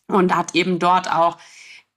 und 0.09 0.35
hat 0.35 0.57
eben 0.57 0.81
dort 0.81 1.09
auch 1.09 1.39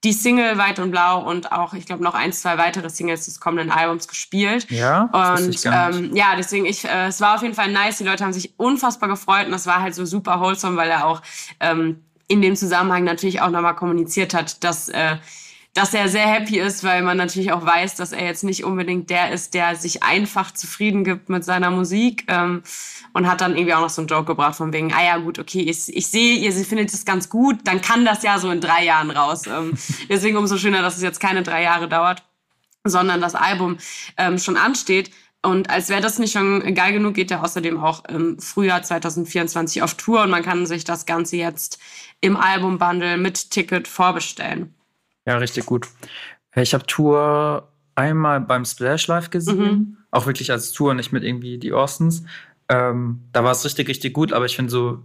die 0.03 0.13
Single 0.13 0.59
Weit 0.59 0.77
und 0.77 0.91
Blau 0.91 1.27
und 1.27 1.51
auch, 1.51 1.73
ich 1.73 1.87
glaube, 1.87 2.03
noch 2.03 2.13
ein, 2.13 2.31
zwei 2.33 2.59
weitere 2.59 2.87
Singles 2.89 3.25
des 3.25 3.39
kommenden 3.39 3.71
Albums 3.71 4.07
gespielt. 4.07 4.69
Ja, 4.69 5.09
Und 5.11 5.59
ähm, 5.65 6.15
ja, 6.15 6.35
deswegen, 6.37 6.67
ich, 6.67 6.85
äh, 6.85 7.07
es 7.07 7.19
war 7.19 7.35
auf 7.35 7.41
jeden 7.41 7.55
Fall 7.55 7.71
nice. 7.71 7.97
Die 7.97 8.03
Leute 8.03 8.23
haben 8.23 8.31
sich 8.31 8.53
unfassbar 8.57 9.09
gefreut 9.09 9.47
und 9.47 9.53
es 9.53 9.65
war 9.65 9.81
halt 9.81 9.95
so 9.95 10.05
super 10.05 10.39
wholesome, 10.39 10.77
weil 10.77 10.89
er 10.89 11.07
auch 11.07 11.21
ähm, 11.59 12.03
in 12.27 12.43
dem 12.43 12.55
Zusammenhang 12.55 13.03
natürlich 13.03 13.41
auch 13.41 13.49
nochmal 13.49 13.75
kommuniziert 13.75 14.35
hat, 14.35 14.63
dass, 14.63 14.87
äh, 14.89 15.17
dass 15.79 15.93
er 15.93 16.09
sehr 16.09 16.27
happy 16.27 16.59
ist, 16.59 16.83
weil 16.83 17.01
man 17.03 17.15
natürlich 17.15 17.53
auch 17.53 17.65
weiß, 17.65 17.95
dass 17.95 18.11
er 18.11 18.25
jetzt 18.25 18.43
nicht 18.43 18.65
unbedingt 18.65 19.09
der 19.09 19.31
ist, 19.31 19.53
der 19.53 19.77
sich 19.77 20.03
einfach 20.03 20.51
zufrieden 20.51 21.05
gibt 21.05 21.29
mit 21.29 21.45
seiner 21.45 21.71
Musik. 21.71 22.25
Ähm, 22.27 22.63
und 23.13 23.27
hat 23.27 23.41
dann 23.41 23.55
irgendwie 23.55 23.73
auch 23.73 23.81
noch 23.81 23.89
so 23.89 24.01
einen 24.01 24.07
Joke 24.07 24.25
gebracht 24.25 24.55
von 24.55 24.71
wegen, 24.71 24.93
ah 24.93 25.03
ja 25.03 25.17
gut, 25.17 25.39
okay, 25.39 25.61
ich, 25.61 25.95
ich 25.95 26.07
sehe, 26.07 26.35
ihr 26.35 26.51
findet 26.51 26.93
es 26.93 27.05
ganz 27.05 27.27
gut, 27.27 27.57
dann 27.63 27.81
kann 27.81 28.05
das 28.05 28.21
ja 28.21 28.37
so 28.37 28.51
in 28.51 28.61
drei 28.61 28.85
Jahren 28.85 29.09
raus. 29.09 29.47
Ähm, 29.47 29.73
deswegen 30.09 30.37
umso 30.37 30.57
schöner, 30.57 30.81
dass 30.81 30.97
es 30.97 31.01
jetzt 31.01 31.19
keine 31.19 31.41
drei 31.43 31.63
Jahre 31.63 31.87
dauert 31.87 32.23
sondern 32.85 33.19
das 33.21 33.35
Album 33.35 33.77
ähm, 34.17 34.37
schon 34.37 34.57
ansteht. 34.57 35.11
Und 35.41 35.69
als 35.69 35.89
wäre 35.89 36.01
das 36.01 36.19
nicht 36.19 36.33
schon 36.33 36.73
geil 36.75 36.93
genug, 36.93 37.13
geht 37.13 37.31
er 37.31 37.43
außerdem 37.43 37.77
auch 37.77 38.03
im 38.05 38.39
Frühjahr 38.39 38.83
2024 38.83 39.83
auf 39.83 39.95
Tour 39.95 40.23
und 40.23 40.29
man 40.29 40.43
kann 40.43 40.65
sich 40.65 40.83
das 40.83 41.05
Ganze 41.05 41.37
jetzt 41.37 41.79
im 42.19 42.35
Albumbundle 42.35 43.17
mit 43.17 43.51
Ticket 43.51 43.87
vorbestellen. 43.87 44.73
Ja, 45.29 45.37
richtig 45.37 45.67
gut. 45.67 45.87
Ich 46.55 46.73
habe 46.73 46.87
Tour 46.87 47.67
einmal 47.93 48.41
beim 48.41 48.65
Splash 48.65 49.05
Live 49.05 49.29
gesehen, 49.29 49.55
Mhm. 49.59 49.97
auch 50.09 50.25
wirklich 50.25 50.51
als 50.51 50.71
Tour, 50.71 50.95
nicht 50.95 51.11
mit 51.11 51.23
irgendwie 51.23 51.59
die 51.59 51.71
Austins. 51.71 52.23
Ähm, 52.67 53.21
da 53.31 53.43
war 53.43 53.51
es 53.51 53.63
richtig, 53.63 53.87
richtig 53.87 54.13
gut, 54.13 54.33
aber 54.33 54.45
ich 54.45 54.55
finde 54.55 54.71
so, 54.71 55.03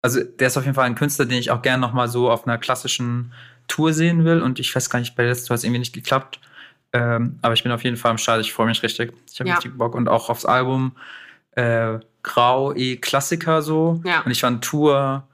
also 0.00 0.22
der 0.22 0.46
ist 0.46 0.56
auf 0.56 0.62
jeden 0.64 0.76
Fall 0.76 0.86
ein 0.86 0.94
Künstler, 0.94 1.24
den 1.26 1.38
ich 1.38 1.50
auch 1.50 1.60
gerne 1.62 1.80
noch 1.80 1.92
mal 1.92 2.06
so 2.06 2.30
auf 2.30 2.46
einer 2.46 2.56
klassischen 2.56 3.32
Tour 3.66 3.92
sehen 3.92 4.24
will 4.24 4.42
und 4.42 4.60
ich 4.60 4.74
weiß 4.74 4.90
gar 4.90 5.00
nicht, 5.00 5.16
bei 5.16 5.24
der 5.24 5.32
letzten 5.32 5.48
Tour 5.48 5.54
hat 5.54 5.58
es 5.58 5.64
irgendwie 5.64 5.80
nicht 5.80 5.92
geklappt. 5.94 6.38
Ähm, 6.92 7.40
aber 7.42 7.54
ich 7.54 7.64
bin 7.64 7.72
auf 7.72 7.82
jeden 7.82 7.96
Fall 7.96 8.12
am 8.12 8.18
Start, 8.18 8.40
ich 8.40 8.52
freue 8.52 8.68
mich 8.68 8.82
richtig. 8.84 9.12
Ich 9.32 9.40
habe 9.40 9.48
Ja. 9.50 9.56
richtig 9.56 9.76
Bock 9.76 9.96
und 9.96 10.08
auch 10.08 10.30
aufs 10.30 10.44
Album 10.44 10.92
äh, 11.56 11.98
Grau, 12.22 12.72
eh 12.74 12.96
Klassiker 12.96 13.60
so. 13.62 14.00
Ja. 14.04 14.20
Und 14.20 14.30
ich 14.30 14.40
fand 14.40 14.64
Tour 14.64 15.24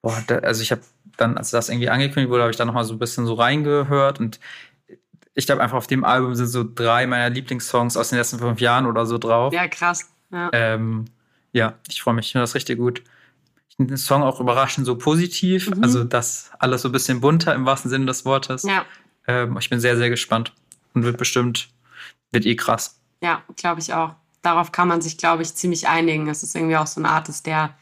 boah, 0.00 0.22
da, 0.28 0.36
also 0.36 0.62
ich 0.62 0.70
habe 0.70 0.82
dann, 1.18 1.36
als 1.36 1.50
das 1.50 1.68
irgendwie 1.68 1.90
angekündigt 1.90 2.30
wurde, 2.30 2.42
habe 2.42 2.50
ich 2.50 2.56
da 2.56 2.64
nochmal 2.64 2.84
so 2.84 2.94
ein 2.94 2.98
bisschen 2.98 3.26
so 3.26 3.34
reingehört 3.34 4.18
und 4.20 4.40
ich 5.34 5.46
glaube 5.46 5.62
einfach 5.62 5.76
auf 5.76 5.86
dem 5.86 6.04
Album 6.04 6.34
sind 6.34 6.46
so 6.48 6.64
drei 6.64 7.06
meiner 7.06 7.30
Lieblingssongs 7.30 7.96
aus 7.96 8.08
den 8.08 8.18
letzten 8.18 8.38
fünf 8.38 8.60
Jahren 8.60 8.86
oder 8.86 9.04
so 9.06 9.18
drauf. 9.18 9.52
Ja, 9.52 9.68
krass. 9.68 10.08
Ja, 10.32 10.50
ähm, 10.52 11.04
ja 11.52 11.74
ich 11.88 12.02
freue 12.02 12.14
mich, 12.14 12.26
ich 12.26 12.32
finde 12.32 12.42
das 12.44 12.54
richtig 12.54 12.78
gut. 12.78 13.02
Ich 13.68 13.76
finde 13.76 13.92
den 13.94 13.98
Song 13.98 14.22
auch 14.22 14.40
überraschend 14.40 14.86
so 14.86 14.96
positiv, 14.98 15.70
Mhm. 15.70 15.84
also 15.84 16.02
das 16.04 16.50
alles 16.58 16.82
so 16.82 16.88
ein 16.88 16.92
bisschen 16.92 17.20
bunter 17.20 17.54
im 17.54 17.66
wahrsten 17.66 17.90
Sinne 17.90 18.06
des 18.06 18.24
Wortes. 18.24 18.62
ja, 18.64 18.84
Ähm, 19.28 19.56
ich 19.60 19.70
bin 19.70 19.78
sehr, 19.78 19.96
sehr 19.96 20.10
gespannt 20.10 20.52
und 20.94 21.04
wird 21.04 21.18
bestimmt, 21.18 21.68
wird 22.32 22.46
eh 22.46 22.56
krass. 22.56 22.98
ja 23.20 23.42
glaube 23.56 23.80
ich 23.80 23.92
auch. 23.94 24.14
Darauf 24.42 24.70
kann 24.72 24.88
man 24.88 25.00
sich, 25.02 25.18
glaube 25.18 25.42
ich, 25.42 25.54
ziemlich 25.54 25.88
einigen. 25.88 26.28
Es 26.28 26.42
ist 26.44 26.54
irgendwie 26.56 26.76
auch 26.76 26.86
so 26.86 27.00
ein 27.00 27.06
Artist, 27.06 27.44
der, 27.46 27.74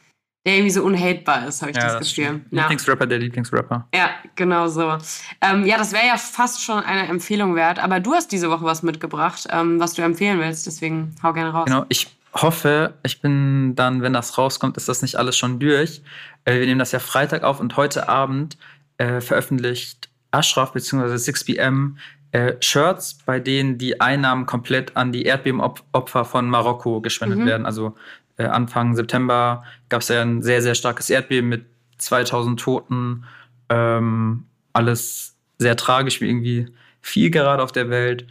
der 0.47 0.55
irgendwie 0.55 0.71
so 0.71 0.83
unhatebar 0.85 1.47
ist, 1.49 1.61
habe 1.61 1.73
ich 1.73 1.77
das, 1.77 1.99
Gefühl. 1.99 2.07
stimmt. 2.07 2.47
Ja. 2.53 2.63
Lieblingsrapper 2.63 3.07
der 3.07 3.19
Lieblingsrapper. 3.19 3.89
Ja, 3.93 4.11
genau 4.37 4.69
so. 4.69 4.97
Ähm, 5.41 5.67
ja, 5.67 5.77
das 5.77 5.93
wäre 5.93 6.07
ja 6.07 6.17
fast 6.17 6.63
schon 6.63 6.79
eine 6.85 7.09
Empfehlung 7.09 7.57
wert. 7.57 7.81
Aber 7.81 7.99
du 8.01 8.15
hast 8.15 8.31
diese 8.31 8.49
Woche 8.49 8.65
was 8.65 8.83
mitgebracht, 8.85 9.47
ähm, 9.51 9.81
was 9.81 9.95
du 9.95 10.03
empfehlen 10.03 10.39
willst. 10.39 10.67
Deswegen 10.67 11.15
hau 11.23 11.33
gerne 11.33 11.51
raus. 11.51 11.65
Genau, 11.67 11.85
ich 11.89 12.07
hoffe, 12.33 12.95
ich 13.03 13.21
bin 13.21 13.75
dann, 13.75 14.03
wenn 14.03 14.13
das 14.13 14.39
rauskommt, 14.39 14.77
ist 14.77 14.89
das 14.89 15.03
nicht 15.03 15.17
alles 15.17 15.37
schon 15.37 15.59
durch. 15.59 16.01
Äh, 16.45 16.61
wir 16.61 16.67
nehmen 16.67 16.79
das 16.79 16.93
ja 16.93 17.01
Freitag 17.01 17.43
auf 17.43 17.59
und 17.59 17.77
heute 17.77 18.09
Abend 18.09 18.57
äh, 18.99 19.21
veröffentlicht 19.21 20.09
Ashraf 20.31 20.73
bzw. 20.73 21.15
6pm 21.17 21.95
äh, 22.31 22.53
Shirts, 22.61 23.15
bei 23.27 23.41
denen 23.41 23.79
die 23.79 24.01
Einnahmen 24.01 24.47
komplett 24.47 24.97
an 24.97 25.11
die 25.11 25.25
Erdbebenopfer 25.25 26.25
von 26.25 26.49
Marokko 26.49 27.01
gespendet 27.01 27.41
Mhm. 27.41 27.47
werden. 27.47 27.67
Also 27.67 27.97
Anfang 28.45 28.95
September 28.95 29.65
gab 29.89 30.03
es 30.03 30.09
ja 30.09 30.23
ein 30.23 30.43
sehr, 30.43 30.63
sehr 30.63 30.75
starkes 30.75 31.11
Erdbeben 31.11 31.49
mit 31.49 31.67
2000 31.99 32.61
Toten. 32.61 33.25
Ähm, 33.69 34.45
alles 34.73 35.37
sehr 35.59 35.77
tragisch, 35.77 36.21
wie 36.21 36.29
irgendwie 36.29 36.69
viel 37.01 37.31
gerade 37.31 37.63
auf 37.63 37.73
der 37.73 37.89
Welt. 37.89 38.27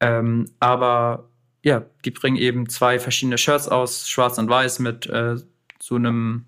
Ähm, 0.00 0.46
aber 0.58 1.28
ja, 1.62 1.84
die 2.04 2.10
bringen 2.10 2.36
eben 2.36 2.68
zwei 2.68 2.98
verschiedene 2.98 3.38
Shirts 3.38 3.68
aus, 3.68 4.08
schwarz 4.08 4.38
und 4.38 4.48
weiß, 4.48 4.78
mit 4.80 5.06
äh, 5.06 5.36
so 5.78 5.96
einem 5.96 6.46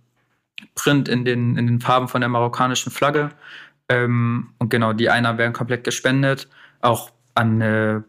Print 0.75 1.09
in 1.09 1.25
den, 1.25 1.57
in 1.57 1.67
den 1.67 1.81
Farben 1.81 2.09
von 2.09 2.21
der 2.21 2.31
marokkanischen 2.31 2.91
Flagge. 2.91 3.31
Ähm, 3.89 4.55
und 4.59 4.71
genau, 4.71 4.93
die 4.93 5.11
Einnahmen 5.11 5.39
werden 5.39 5.53
komplett 5.53 5.85
gespendet. 5.85 6.49
Auch 6.81 7.11
an 7.35 7.61
äh, 7.61 7.97
äh, 7.97 8.03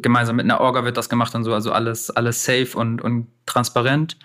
gemeinsam 0.00 0.36
mit 0.36 0.44
einer 0.44 0.60
Orga 0.60 0.84
wird 0.84 0.96
das 0.96 1.08
gemacht 1.08 1.34
und 1.34 1.44
so, 1.44 1.52
also 1.54 1.72
alles, 1.72 2.10
alles 2.10 2.44
safe 2.44 2.76
und, 2.76 3.00
und 3.00 3.26
transparent. 3.46 4.16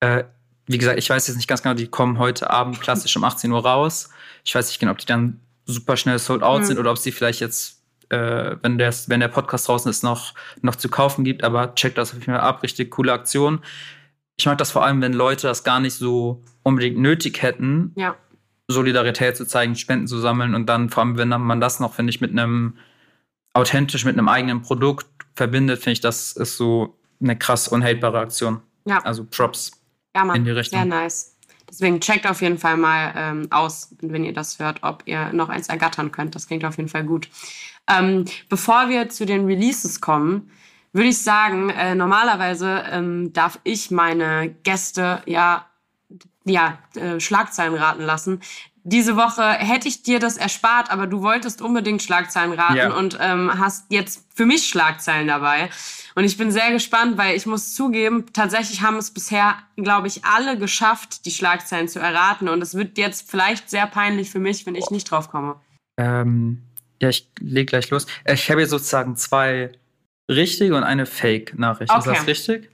Äh, 0.00 0.24
wie 0.66 0.78
gesagt, 0.78 0.98
ich 0.98 1.08
weiß 1.10 1.26
jetzt 1.26 1.36
nicht 1.36 1.48
ganz 1.48 1.62
genau, 1.62 1.74
die 1.74 1.88
kommen 1.88 2.18
heute 2.18 2.50
Abend 2.50 2.80
klassisch 2.80 3.16
um 3.16 3.24
18 3.24 3.50
Uhr 3.50 3.64
raus. 3.64 4.10
Ich 4.44 4.54
weiß 4.54 4.68
nicht 4.68 4.78
genau, 4.78 4.92
ob 4.92 4.98
die 4.98 5.06
dann 5.06 5.40
super 5.66 5.96
schnell 5.96 6.18
sold 6.18 6.42
out 6.42 6.60
Mhm. 6.60 6.64
sind 6.66 6.78
oder 6.78 6.90
ob 6.90 6.98
sie 6.98 7.12
vielleicht 7.12 7.40
jetzt, 7.40 7.82
äh, 8.10 8.56
wenn, 8.62 8.78
der, 8.78 8.92
wenn 9.08 9.20
der 9.20 9.28
Podcast 9.28 9.68
draußen 9.68 9.90
ist, 9.90 10.02
noch, 10.04 10.34
noch 10.62 10.76
zu 10.76 10.88
kaufen 10.88 11.24
gibt. 11.24 11.44
Aber 11.44 11.74
checkt 11.74 11.98
das 11.98 12.10
auf 12.10 12.20
jeden 12.20 12.32
Fall 12.32 12.40
ab. 12.40 12.62
Richtig 12.62 12.90
coole 12.90 13.12
Aktion. 13.12 13.60
Ich 14.36 14.46
mag 14.46 14.58
das 14.58 14.70
vor 14.70 14.84
allem, 14.84 15.02
wenn 15.02 15.12
Leute 15.12 15.46
das 15.48 15.64
gar 15.64 15.80
nicht 15.80 15.94
so 15.94 16.42
unbedingt 16.62 16.98
nötig 16.98 17.42
hätten, 17.42 17.92
Ja, 17.96 18.16
Solidarität 18.68 19.36
zu 19.36 19.44
zeigen, 19.46 19.74
Spenden 19.74 20.06
zu 20.06 20.18
sammeln 20.18 20.54
und 20.54 20.66
dann 20.66 20.88
vor 20.90 21.02
allem, 21.02 21.18
wenn 21.18 21.28
man 21.28 21.60
das 21.60 21.80
noch, 21.80 21.94
finde 21.94 22.10
ich, 22.10 22.20
mit 22.20 22.30
einem 22.30 22.76
authentisch, 23.54 24.04
mit 24.04 24.16
einem 24.16 24.28
eigenen 24.28 24.62
Produkt 24.62 25.06
verbindet, 25.34 25.78
finde 25.78 25.92
ich, 25.92 26.00
das 26.00 26.32
ist 26.32 26.56
so 26.56 26.96
eine 27.20 27.36
krass 27.36 27.68
unhaterbare 27.68 28.18
Aktion. 28.20 28.60
ja, 28.84 28.98
Also 28.98 29.24
Props. 29.24 29.72
ja, 30.14 30.24
Mann. 30.24 30.36
in 30.36 30.44
die 30.44 30.50
Richtung. 30.50 30.78
Sehr 30.78 30.86
nice. 30.86 31.36
Deswegen 31.68 32.00
checkt 32.00 32.26
auf 32.26 32.42
jeden 32.42 32.58
Fall 32.58 32.76
mal 32.76 33.12
ähm, 33.16 33.46
aus, 33.50 33.94
wenn 34.00 34.24
ihr 34.24 34.32
das 34.32 34.58
hört, 34.58 34.82
ob 34.82 35.02
ihr 35.06 35.32
noch 35.32 35.48
eins 35.48 35.68
ergattern 35.68 36.10
könnt. 36.10 36.34
Das 36.34 36.48
klingt 36.48 36.64
auf 36.64 36.76
jeden 36.76 36.88
Fall 36.88 37.04
gut. 37.04 37.28
Ähm, 37.88 38.24
bevor 38.48 38.88
wir 38.88 39.08
zu 39.08 39.24
den 39.24 39.46
Releases 39.46 40.00
kommen, 40.00 40.50
würde 40.92 41.08
ich 41.08 41.18
sagen, 41.18 41.70
äh, 41.70 41.94
normalerweise 41.94 42.84
ähm, 42.90 43.32
darf 43.32 43.60
ich 43.62 43.92
meine 43.92 44.54
Gäste 44.64 45.22
ja, 45.26 45.66
ja 46.44 46.78
äh, 46.96 47.20
Schlagzeilen 47.20 47.74
raten 47.74 48.02
lassen. 48.02 48.40
Diese 48.82 49.16
Woche 49.16 49.42
hätte 49.42 49.88
ich 49.88 50.02
dir 50.02 50.18
das 50.20 50.36
erspart, 50.38 50.90
aber 50.90 51.06
du 51.06 51.20
wolltest 51.22 51.60
unbedingt 51.60 52.02
Schlagzeilen 52.02 52.52
raten 52.52 52.76
Ja. 52.76 52.94
und 52.94 53.18
ähm, 53.20 53.50
hast 53.58 53.86
jetzt 53.90 54.24
für 54.34 54.46
mich 54.46 54.68
Schlagzeilen 54.68 55.28
dabei. 55.28 55.68
Und 56.14 56.24
ich 56.24 56.36
bin 56.38 56.50
sehr 56.50 56.72
gespannt, 56.72 57.18
weil 57.18 57.36
ich 57.36 57.46
muss 57.46 57.74
zugeben, 57.74 58.24
tatsächlich 58.32 58.82
haben 58.82 58.96
es 58.96 59.10
bisher, 59.10 59.56
glaube 59.76 60.06
ich, 60.08 60.24
alle 60.24 60.58
geschafft, 60.58 61.24
die 61.26 61.30
Schlagzeilen 61.30 61.88
zu 61.88 61.98
erraten. 62.00 62.48
Und 62.48 62.62
es 62.62 62.74
wird 62.74 62.96
jetzt 62.98 63.30
vielleicht 63.30 63.68
sehr 63.70 63.86
peinlich 63.86 64.30
für 64.30 64.40
mich, 64.40 64.64
wenn 64.66 64.74
ich 64.74 64.90
nicht 64.90 65.10
drauf 65.10 65.30
komme. 65.30 65.56
Ähm, 65.98 66.62
ja, 67.02 67.10
ich 67.10 67.28
leg 67.38 67.68
gleich 67.68 67.90
los. 67.90 68.06
Ich 68.26 68.50
habe 68.50 68.60
hier 68.60 68.68
sozusagen 68.68 69.16
zwei 69.16 69.72
richtige 70.30 70.74
und 70.76 70.84
eine 70.84 71.06
Fake-Nachricht. 71.06 71.92
Ist 71.92 72.06
Okay. 72.06 72.16
das 72.16 72.26
richtig? 72.26 72.70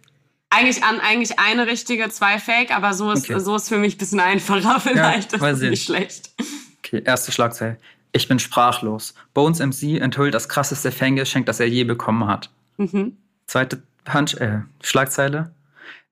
Eigentlich 0.57 0.83
an 0.85 1.01
eigentlich 1.01 1.39
eine 1.39 1.67
richtige, 1.67 2.09
zwei 2.09 2.39
Fake, 2.39 2.75
aber 2.75 2.95
so 2.95 3.11
ist, 3.11 3.29
Okay. 3.31 3.41
so 3.41 3.57
ist 3.57 3.69
für 3.69 3.79
mich 3.79 3.97
ein 3.97 3.99
bisschen 3.99 4.21
einfacher 4.21 4.81
vielleicht. 4.81 5.39
mal 5.41 5.53
das 5.53 5.61
ist 5.61 5.71
nicht 5.71 5.85
schlecht. 5.85 6.31
Okay, 6.79 7.03
erste 7.05 7.33
Schlagzeile. 7.33 7.77
Ich 8.13 8.29
bin 8.29 8.39
sprachlos. 8.39 9.15
Bones 9.35 9.59
MC 9.59 10.01
enthüllt 10.01 10.33
das 10.35 10.49
krasseste 10.49 10.91
Fangeschenk, 10.93 11.45
das 11.47 11.61
er 11.61 11.69
je 11.69 11.85
bekommen 11.85 12.27
hat. 12.27 12.51
Mhm. 12.79 13.17
Zweite 13.47 13.83
Punch, 14.05 14.35
äh, 14.41 14.61
Schlagzeile. 14.83 15.51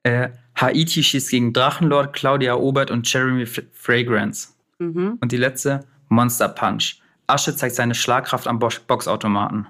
Äh, 0.02 0.28
Haiti 0.56 1.02
schießt 1.02 1.30
gegen 1.30 1.52
Drachenlord, 1.52 2.12
Claudia 2.12 2.54
Obert 2.56 2.90
und 2.90 3.10
Jeremy 3.10 3.42
F 3.44 3.62
Fragrance. 3.72 4.48
Mhm. 4.78 5.16
Und 5.20 5.32
die 5.32 5.36
letzte, 5.38 5.84
Monster 6.08 6.48
Punch. 6.48 7.00
Asche 7.26 7.56
zeigt 7.56 7.74
seine 7.76 7.94
Schlagkraft 7.94 8.46
am 8.46 8.58
Box 8.58 8.80
Boxautomaten. 8.80 9.66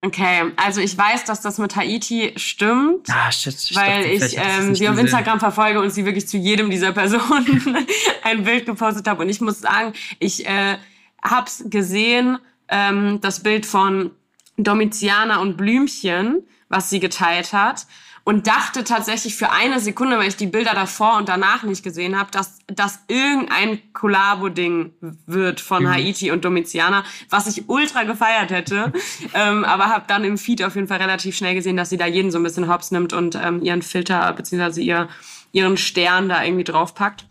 Okay, 0.00 0.52
also 0.56 0.80
ich 0.80 0.96
weiß, 0.96 1.24
dass 1.24 1.40
das 1.40 1.58
mit 1.58 1.74
Haiti 1.74 2.32
stimmt. 2.36 3.08
Ah, 3.10 3.32
shit. 3.32 3.54
Ich 3.54 3.74
weil 3.74 4.04
ich 4.04 4.36
ähm, 4.36 4.74
sie 4.74 4.88
auf. 4.88 4.96
Instagram 4.96 5.40
verfolge 5.40 5.80
und 5.80 5.90
sie 5.90 6.04
wirklich 6.04 6.28
zu 6.28 6.36
jedem 6.36 6.70
dieser 6.70 6.92
Personen 6.92 7.86
ein 8.22 8.44
Bild 8.44 8.64
gepostet 8.66 9.08
habe. 9.08 9.22
Und 9.22 9.28
ich 9.28 9.40
muss 9.40 9.60
sagen, 9.60 9.92
ich 10.20 10.46
äh, 10.46 10.78
hab's 11.20 11.64
gesehen, 11.66 12.38
ähm, 12.68 13.20
das 13.22 13.42
Bild 13.42 13.66
von 13.66 14.12
Domitiana 14.56 15.40
und 15.40 15.56
Blümchen, 15.56 16.44
was 16.68 16.90
sie 16.90 17.00
geteilt 17.00 17.52
hat. 17.52 17.86
Und 18.28 18.46
dachte 18.46 18.84
tatsächlich 18.84 19.36
für 19.36 19.52
eine 19.52 19.80
Sekunde, 19.80 20.18
weil 20.18 20.28
ich 20.28 20.36
die 20.36 20.48
Bilder 20.48 20.74
davor 20.74 21.16
und 21.16 21.30
danach 21.30 21.62
nicht 21.62 21.82
gesehen 21.82 22.18
habe, 22.18 22.30
dass 22.30 22.58
das 22.66 22.98
irgendein 23.08 23.80
Kollabo-Ding 23.94 24.92
wird 25.24 25.62
von 25.62 25.84
Mhm. 25.84 25.90
Haiti 25.94 26.30
und 26.30 26.44
Domitiana, 26.44 27.04
was 27.30 27.46
ich 27.46 27.70
ultra 27.70 28.02
gefeiert 28.02 28.50
hätte. 28.50 28.92
ähm, 29.32 29.64
aber 29.64 29.86
habe 29.86 30.04
dann 30.08 30.24
im 30.24 30.36
Feed 30.36 30.62
auf 30.62 30.74
jeden 30.74 30.88
Fall 30.88 30.98
relativ 30.98 31.38
schnell 31.38 31.54
gesehen, 31.54 31.78
dass 31.78 31.88
sie 31.88 31.96
da 31.96 32.04
jeden 32.04 32.30
so 32.30 32.36
ein 32.36 32.42
bisschen 32.42 32.70
hops 32.70 32.90
nimmt 32.90 33.14
und 33.14 33.34
ähm, 33.34 33.62
ihren 33.62 33.80
Filter 33.80 34.30
bzw. 34.34 34.82
Ihr, 34.82 35.08
ihren 35.52 35.78
Stern 35.78 36.28
da 36.28 36.44
irgendwie 36.44 36.64
draufpackt. 36.64 37.26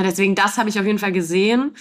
Deswegen, 0.00 0.34
das 0.34 0.58
habe 0.58 0.68
ich 0.68 0.80
auf 0.80 0.84
jeden 0.84 0.98
Fall 0.98 1.12
gesehen. 1.12 1.76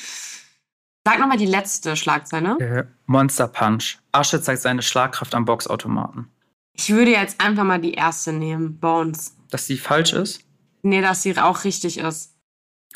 Sag 1.04 1.18
nochmal 1.18 1.38
die 1.38 1.48
letzte 1.48 1.96
Schlagzeile. 1.96 2.60
Äh, 2.60 2.84
Monster 3.08 3.48
Punch. 3.48 3.98
Asche 4.12 4.40
zeigt 4.44 4.62
seine 4.62 4.84
Schlagkraft 4.84 5.34
am 5.34 5.46
Boxautomaten. 5.46 6.30
Ich 6.76 6.90
würde 6.90 7.12
jetzt 7.12 7.40
einfach 7.40 7.64
mal 7.64 7.80
die 7.80 7.94
erste 7.94 8.34
nehmen, 8.34 8.80
Bones. 8.80 9.36
Dass 9.52 9.68
die 9.68 9.78
falsch 9.78 10.14
ist? 10.14 10.42
Nee, 10.82 11.02
dass 11.02 11.22
sie 11.24 11.38
auch 11.38 11.64
richtig 11.64 11.98
ist. 12.00 12.32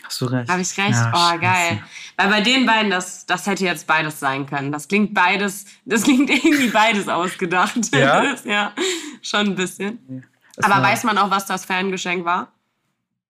Hast 0.04 0.22
du 0.22 0.26
recht. 0.26 0.50
Habe 0.50 0.62
ich 0.62 0.78
recht? 0.78 0.92
Ja, 0.92 1.12
oh, 1.14 1.18
scheiße. 1.18 1.40
geil. 1.42 1.84
Weil 2.18 2.30
bei 2.30 2.42
den 2.42 2.66
beiden, 2.66 2.92
das, 2.92 3.26
das 3.26 3.46
hätte 3.48 3.66
jetzt 3.66 3.88
beides 3.88 4.20
sein 4.20 4.46
können. 4.46 4.72
Das 4.72 4.88
klingt 4.88 5.14
beides, 5.14 5.66
das 5.86 6.04
klingt 6.06 6.30
irgendwie 6.30 6.70
beides 6.70 7.08
ausgedacht. 7.08 7.94
Ja? 7.96 8.36
ja, 8.46 8.74
schon 9.22 9.48
ein 9.48 9.56
bisschen. 9.56 10.24
Das 10.56 10.66
Aber 10.66 10.76
war- 10.76 10.84
weiß 10.92 11.04
man 11.04 11.18
auch, 11.18 11.30
was 11.30 11.46
das 11.46 11.66
Fangeschenk 11.66 12.26
war? 12.26 12.52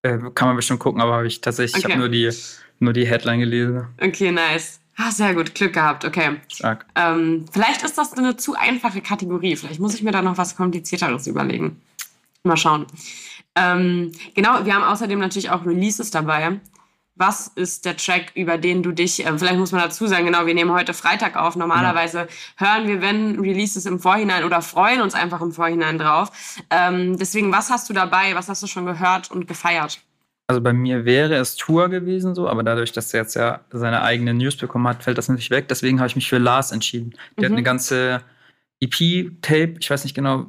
Äh, 0.03 0.17
kann 0.35 0.47
man 0.49 0.55
bestimmt 0.55 0.79
gucken, 0.79 1.01
aber 1.01 1.13
habe 1.15 1.27
ich 1.27 1.41
tatsächlich, 1.41 1.77
ich 1.79 1.85
Okay. 1.85 1.93
habe 1.93 1.99
nur 2.01 2.09
die, 2.09 2.31
nur 2.79 2.93
die 2.93 3.07
Headline 3.07 3.39
gelesen. 3.39 3.87
Okay, 3.99 4.31
nice. 4.31 4.79
Ah, 4.99 5.11
sehr 5.11 5.35
gut, 5.35 5.53
Glück 5.53 5.73
gehabt. 5.73 6.05
Okay. 6.05 6.37
Stark. 6.51 6.87
Ähm, 6.95 7.45
vielleicht 7.51 7.83
ist 7.83 7.97
das 7.99 8.13
eine 8.13 8.35
zu 8.35 8.55
einfache 8.55 9.01
Kategorie. 9.01 9.55
Vielleicht 9.55 9.79
muss 9.79 9.93
ich 9.93 10.01
mir 10.01 10.11
da 10.11 10.23
noch 10.23 10.37
was 10.37 10.55
Komplizierteres 10.55 11.27
überlegen. 11.27 11.79
Mal 12.43 12.57
schauen. 12.57 12.87
Ähm, 13.55 14.11
genau, 14.33 14.65
wir 14.65 14.73
haben 14.73 14.83
außerdem 14.83 15.19
natürlich 15.19 15.51
auch 15.51 15.65
Releases 15.65 16.09
dabei. 16.09 16.59
Was 17.15 17.47
ist 17.47 17.85
der 17.85 17.97
Track, 17.97 18.31
über 18.35 18.57
den 18.57 18.81
du 18.83 18.91
dich, 18.91 19.25
äh, 19.25 19.37
vielleicht 19.37 19.57
muss 19.57 19.71
man 19.71 19.81
dazu 19.81 20.07
sagen, 20.07 20.25
genau, 20.25 20.45
wir 20.45 20.53
nehmen 20.53 20.71
heute 20.71 20.93
Freitag 20.93 21.35
auf. 21.35 21.55
Normalerweise 21.55 22.27
hören 22.57 22.87
wir, 22.87 23.01
wenn 23.01 23.39
Releases 23.39 23.85
im 23.85 23.99
Vorhinein 23.99 24.43
oder 24.43 24.63
freuen 24.63 25.01
uns 25.01 25.13
einfach 25.13 25.41
im 25.41 25.51
Vorhinein 25.51 25.99
drauf. 25.99 26.31
Ähm, 26.71 27.17
deswegen, 27.17 27.51
was 27.51 27.69
hast 27.69 27.89
du 27.89 27.93
dabei? 27.93 28.33
Was 28.35 28.49
hast 28.49 28.63
du 28.63 28.67
schon 28.67 28.85
gehört 28.85 29.29
und 29.31 29.47
gefeiert? 29.47 29.99
Also 30.49 30.61
bei 30.61 30.71
mir 30.71 31.03
wäre 31.03 31.35
es 31.35 31.57
Tour 31.57 31.89
gewesen 31.89 32.33
so, 32.33 32.47
aber 32.47 32.63
dadurch, 32.63 32.93
dass 32.93 33.13
er 33.13 33.21
jetzt 33.21 33.35
ja 33.35 33.59
seine 33.69 34.01
eigene 34.01 34.33
News 34.33 34.55
bekommen 34.55 34.87
hat, 34.87 35.03
fällt 35.03 35.17
das 35.17 35.27
natürlich 35.27 35.51
weg. 35.51 35.67
Deswegen 35.67 35.99
habe 35.99 36.07
ich 36.07 36.15
mich 36.15 36.29
für 36.29 36.37
Lars 36.37 36.71
entschieden. 36.71 37.13
Der 37.37 37.45
hat 37.45 37.51
Mhm. 37.51 37.57
eine 37.57 37.63
ganze 37.63 38.21
EP-Tape, 38.79 39.75
ich 39.79 39.89
weiß 39.89 40.03
nicht 40.05 40.15
genau, 40.15 40.45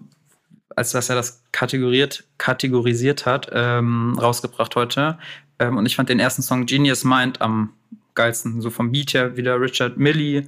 als 0.77 0.93
dass 0.93 1.09
er 1.11 1.17
das 1.17 1.43
kategoriert, 1.51 2.25
kategorisiert 2.39 3.27
hat, 3.27 3.49
ähm, 3.53 4.17
rausgebracht 4.21 4.77
heute. 4.77 5.19
Ähm, 5.59 5.77
und 5.77 5.87
ich 5.87 5.97
fand 5.97 6.09
den 6.09 6.21
ersten 6.21 6.43
Song 6.43 6.67
Genius 6.67 7.03
Mind 7.03 7.41
am 7.41 7.73
geilsten. 8.15 8.61
So 8.61 8.71
vom 8.71 8.93
Beat 8.93 9.15
her 9.15 9.37
wieder 9.37 9.61
Richard 9.61 9.97
Millie. 9.97 10.47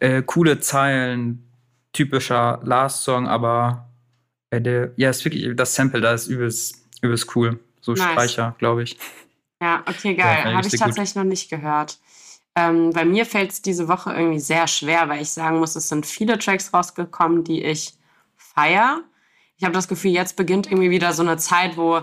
Äh, 0.00 0.22
coole 0.26 0.60
Zeilen, 0.60 1.42
typischer 1.92 2.60
Last-Song, 2.62 3.26
aber 3.28 3.88
äh, 4.50 4.60
der, 4.60 4.92
ja, 4.96 5.08
ist 5.08 5.24
wirklich, 5.24 5.56
das 5.56 5.74
Sample 5.74 6.02
da 6.02 6.12
ist 6.12 6.26
übelst, 6.26 6.84
übelst 7.00 7.34
cool. 7.34 7.58
So 7.84 7.92
nice. 7.92 8.12
Streicher, 8.12 8.54
glaube 8.58 8.82
ich. 8.82 8.96
Ja, 9.60 9.84
okay, 9.86 10.14
geil. 10.14 10.44
Ja, 10.44 10.56
Habe 10.56 10.66
ich 10.66 10.72
tatsächlich 10.72 11.14
gut. 11.14 11.22
noch 11.22 11.28
nicht 11.28 11.50
gehört. 11.50 11.98
Ähm, 12.56 12.90
bei 12.90 13.04
mir 13.04 13.26
fällt 13.26 13.52
es 13.52 13.60
diese 13.60 13.88
Woche 13.88 14.12
irgendwie 14.12 14.40
sehr 14.40 14.66
schwer, 14.68 15.08
weil 15.08 15.20
ich 15.20 15.30
sagen 15.30 15.58
muss, 15.58 15.76
es 15.76 15.88
sind 15.88 16.06
viele 16.06 16.38
Tracks 16.38 16.72
rausgekommen, 16.72 17.44
die 17.44 17.62
ich 17.62 17.92
feier. 18.36 19.02
Ich 19.58 19.64
habe 19.64 19.74
das 19.74 19.86
Gefühl, 19.86 20.12
jetzt 20.12 20.36
beginnt 20.36 20.66
irgendwie 20.66 20.90
wieder 20.90 21.12
so 21.12 21.22
eine 21.22 21.36
Zeit, 21.36 21.76
wo 21.76 22.00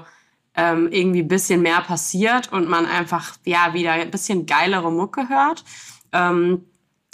ähm, 0.56 0.90
irgendwie 0.92 1.24
ein 1.24 1.28
bisschen 1.28 1.62
mehr 1.64 1.82
passiert 1.82 2.52
und 2.52 2.70
man 2.70 2.86
einfach 2.86 3.38
ja 3.46 3.74
wieder 3.74 3.94
ein 3.94 4.12
bisschen 4.12 4.46
geilere 4.46 4.92
Mucke 4.92 5.30
hört. 5.30 5.64
Ähm, 6.12 6.66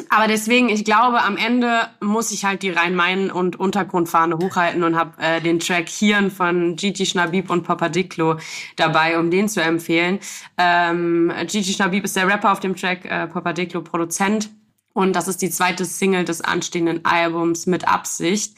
aber 0.09 0.27
deswegen, 0.27 0.69
ich 0.69 0.85
glaube, 0.85 1.21
am 1.21 1.37
Ende 1.37 1.87
muss 1.99 2.31
ich 2.31 2.45
halt 2.45 2.63
die 2.63 2.69
Rhein-Main- 2.69 3.31
und 3.31 3.59
Untergrundfahne 3.59 4.37
hochhalten 4.37 4.83
und 4.83 4.95
habe 4.95 5.21
äh, 5.21 5.41
den 5.41 5.59
Track 5.59 5.89
Hirn 5.89 6.31
von 6.31 6.75
Gigi 6.75 7.05
Schnabib 7.05 7.49
und 7.49 7.63
Papa 7.63 7.89
Diclo 7.89 8.37
dabei, 8.75 9.19
um 9.19 9.31
den 9.31 9.49
zu 9.49 9.61
empfehlen. 9.61 10.19
Ähm, 10.57 11.31
Gigi 11.47 11.73
Schnabib 11.73 12.05
ist 12.05 12.15
der 12.15 12.27
Rapper 12.27 12.51
auf 12.51 12.59
dem 12.59 12.75
Track, 12.75 13.05
äh, 13.05 13.27
Papa 13.27 13.53
Diclo 13.53 13.81
Produzent. 13.81 14.49
Und 14.93 15.15
das 15.15 15.27
ist 15.27 15.43
die 15.43 15.51
zweite 15.51 15.85
Single 15.85 16.25
des 16.25 16.41
anstehenden 16.41 17.05
Albums 17.05 17.67
mit 17.67 17.87
Absicht. 17.87 18.55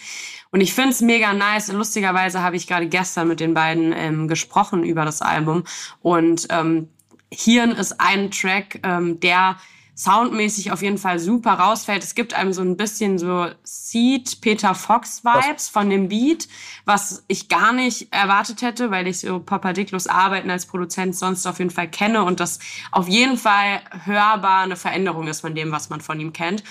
Und 0.51 0.62
ich 0.62 0.74
finde 0.74 0.91
es 0.91 1.01
mega 1.01 1.34
nice. 1.34 1.72
Lustigerweise 1.72 2.41
habe 2.41 2.56
ich 2.56 2.65
gerade 2.65 2.88
gestern 2.88 3.27
mit 3.27 3.39
den 3.39 3.53
beiden 3.53 3.91
ähm, 3.91 4.27
gesprochen 4.27 4.84
über 4.84 5.03
das 5.03 5.22
Album. 5.22 5.65
Und 6.01 6.48
ähm, 6.50 6.88
Hirn 7.32 7.72
ist 7.72 8.00
ein 8.00 8.32
Track, 8.32 8.79
ähm, 8.84 9.20
der 9.20 9.58
soundmäßig 10.00 10.72
auf 10.72 10.82
jeden 10.82 10.98
Fall 10.98 11.20
super 11.20 11.53
rausfällt. 11.56 12.03
Es 12.03 12.15
gibt 12.15 12.34
einem 12.34 12.53
so 12.53 12.62
ein 12.62 12.77
bisschen 12.77 13.18
so 13.20 13.48
Seed 13.63 14.39
Peter 14.39 14.74
Fox 14.74 15.25
Vibes 15.25 15.68
von 15.68 15.89
dem 15.89 16.08
Beat, 16.08 16.48
was 16.86 17.25
ich 17.27 17.50
gar 17.50 17.74
nicht 17.74 18.13
erwartet 18.13 18.62
hätte, 18.62 18.91
weil 18.91 19.08
ich 19.08 19.20
so 19.20 19.41
Papa 19.41 19.74
Dicklos 19.74 20.08
Arbeiten 20.08 20.50
als 20.50 20.68
Produzent 20.68 21.18
sonst 21.18 21.46
auf 21.46 21.60
jeden 21.60 21.70
Fall 21.70 21.89
kenne 21.89 22.24
und 22.24 22.39
das 22.39 22.60
auf 22.94 23.10
jeden 23.10 23.38
Fall 23.38 23.82
hörbar 24.06 24.62
eine 24.62 24.77
Veränderung 24.77 25.27
ist 25.27 25.41
von 25.41 25.53
dem, 25.53 25.74
was 25.74 25.89
man 25.89 26.00
von 26.00 26.18
ihm 26.22 26.32
kennt. 26.32 26.63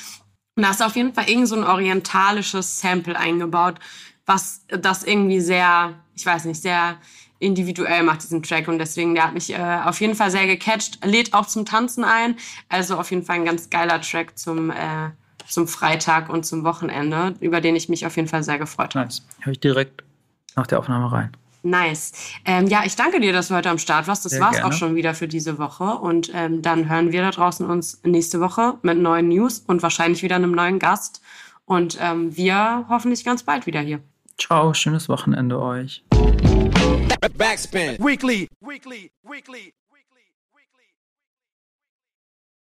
Und 0.57 0.63
da 0.63 0.71
ist 0.71 0.83
auf 0.83 0.97
jeden 0.97 1.13
Fall 1.13 1.29
irgend 1.29 1.49
so 1.49 1.57
ein 1.57 1.65
orientalisches 1.65 2.81
Sample 2.81 3.17
eingebaut, 3.17 3.79
was 4.25 4.65
das 4.69 5.05
irgendwie 5.05 5.41
sehr, 5.41 6.03
ich 6.15 6.25
weiß 6.25 6.47
nicht, 6.47 6.63
sehr 6.63 6.97
individuell 7.39 8.03
macht, 8.03 8.23
diesen 8.23 8.43
Track. 8.43 8.69
Und 8.69 8.79
deswegen, 8.79 9.15
der 9.15 9.25
hat 9.25 9.35
mich 9.35 9.53
äh, 9.53 9.81
auf 9.85 10.01
jeden 10.01 10.15
Fall 10.15 10.31
sehr 10.31 10.47
gecatcht. 10.47 11.05
Lädt 11.05 11.35
auch 11.35 11.47
zum 11.47 11.65
Tanzen 11.65 12.05
ein. 12.05 12.37
Also 12.69 12.97
auf 12.97 13.11
jeden 13.11 13.25
Fall 13.25 13.37
ein 13.37 13.45
ganz 13.45 13.71
geiler 13.71 14.01
Track 14.01 14.39
zum, 14.39 14.71
äh, 14.71 15.11
zum 15.47 15.69
Freitag 15.69 16.29
und 16.29 16.45
zum 16.45 16.65
Wochenende, 16.65 17.35
über 17.41 17.61
den 17.61 17.77
ich 17.77 17.89
mich 17.89 18.07
auf 18.07 18.17
jeden 18.17 18.29
Fall 18.29 18.43
sehr 18.43 18.59
gefreut 18.59 18.95
habe. 18.95 19.07
Nice. 19.07 19.27
Höre 19.41 19.53
ich 19.53 19.61
direkt 19.61 20.03
nach 20.57 20.67
der 20.67 20.79
Aufnahme 20.79 21.11
rein. 21.13 21.31
Nice. 21.63 22.13
Ähm, 22.45 22.67
ja, 22.67 22.83
ich 22.85 22.97
danke 22.97 23.21
dir, 23.21 23.33
dass 23.33 23.49
du 23.49 23.55
heute 23.55 23.71
am 23.71 23.79
Start 23.79 24.07
warst. 24.07 24.25
Das 24.25 24.39
war 24.41 24.53
es 24.53 24.63
auch 24.63 24.73
schon 24.73 24.95
wieder 24.95 25.15
für 25.15 25.29
diese 25.29 25.59
Woche. 25.59 25.85
Und 25.85 26.31
ähm, 26.35 26.63
dann 26.63 26.89
hören 26.89 27.13
wir 27.13 27.23
da 27.23 27.31
draußen 27.31 27.69
uns 27.69 28.01
nächste 28.05 28.41
Woche 28.41 28.75
mit 28.83 28.99
neuen 28.99 29.29
News 29.29 29.65
und 29.67 29.83
wahrscheinlich 29.83 30.23
wieder 30.23 30.37
einem 30.37 30.53
neuen 30.53 30.79
Gast. 30.79 31.21
Und 31.65 31.99
ähm, 32.01 32.35
wir 32.37 32.87
hoffentlich 32.89 33.25
ganz 33.25 33.43
bald 33.43 33.67
wieder 33.67 33.81
hier. 33.81 34.01
Ciao, 34.39 34.73
schönes 34.73 35.09
Wochenende 35.09 35.61
euch. 35.61 36.05
Backspin. 37.23 37.99
Weekly. 37.99 38.49
Weekly. 38.61 39.11
Weekly. 39.25 39.73